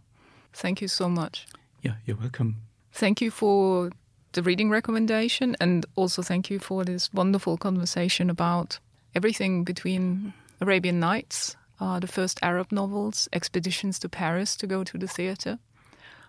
Thank 0.54 0.82
you 0.82 0.88
so 0.88 1.10
much. 1.10 1.46
Yeah, 1.82 1.96
you're 2.06 2.18
welcome. 2.18 2.62
Thank 2.92 3.22
you 3.22 3.32
for 3.32 3.92
the 4.32 4.44
reading 4.44 4.70
recommendation 4.70 5.56
and 5.60 5.86
also 5.96 6.22
thank 6.22 6.50
you 6.50 6.60
for 6.60 6.84
this 6.84 7.14
wonderful 7.14 7.58
conversation 7.58 8.30
about 8.30 8.80
everything 9.14 9.64
between 9.64 10.34
Arabian 10.62 11.00
Nights, 11.00 11.56
uh, 11.80 12.00
the 12.00 12.08
first 12.08 12.40
Arab 12.42 12.72
novels, 12.72 13.30
expeditions 13.34 14.00
to 14.00 14.10
Paris 14.10 14.56
to 14.58 14.68
go 14.68 14.84
to 14.84 14.98
the 14.98 15.08
theater, 15.08 15.60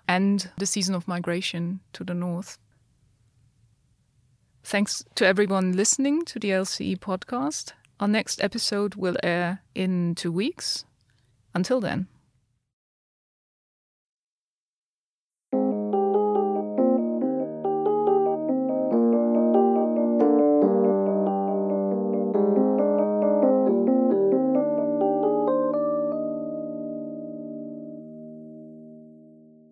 and 0.08 0.50
the 0.58 0.66
season 0.66 0.94
of 0.94 1.08
migration 1.08 1.80
to 1.92 2.04
the 2.04 2.14
north. 2.14 2.58
Thanks 4.62 5.04
to 5.14 5.26
everyone 5.26 5.76
listening 5.76 6.24
to 6.24 6.38
the 6.38 6.50
LCE 6.50 6.98
podcast. 6.98 7.72
Our 7.98 8.08
next 8.08 8.42
episode 8.42 8.94
will 8.94 9.16
air 9.22 9.62
in 9.74 10.14
two 10.14 10.32
weeks. 10.32 10.84
Until 11.54 11.80
then. 11.80 12.08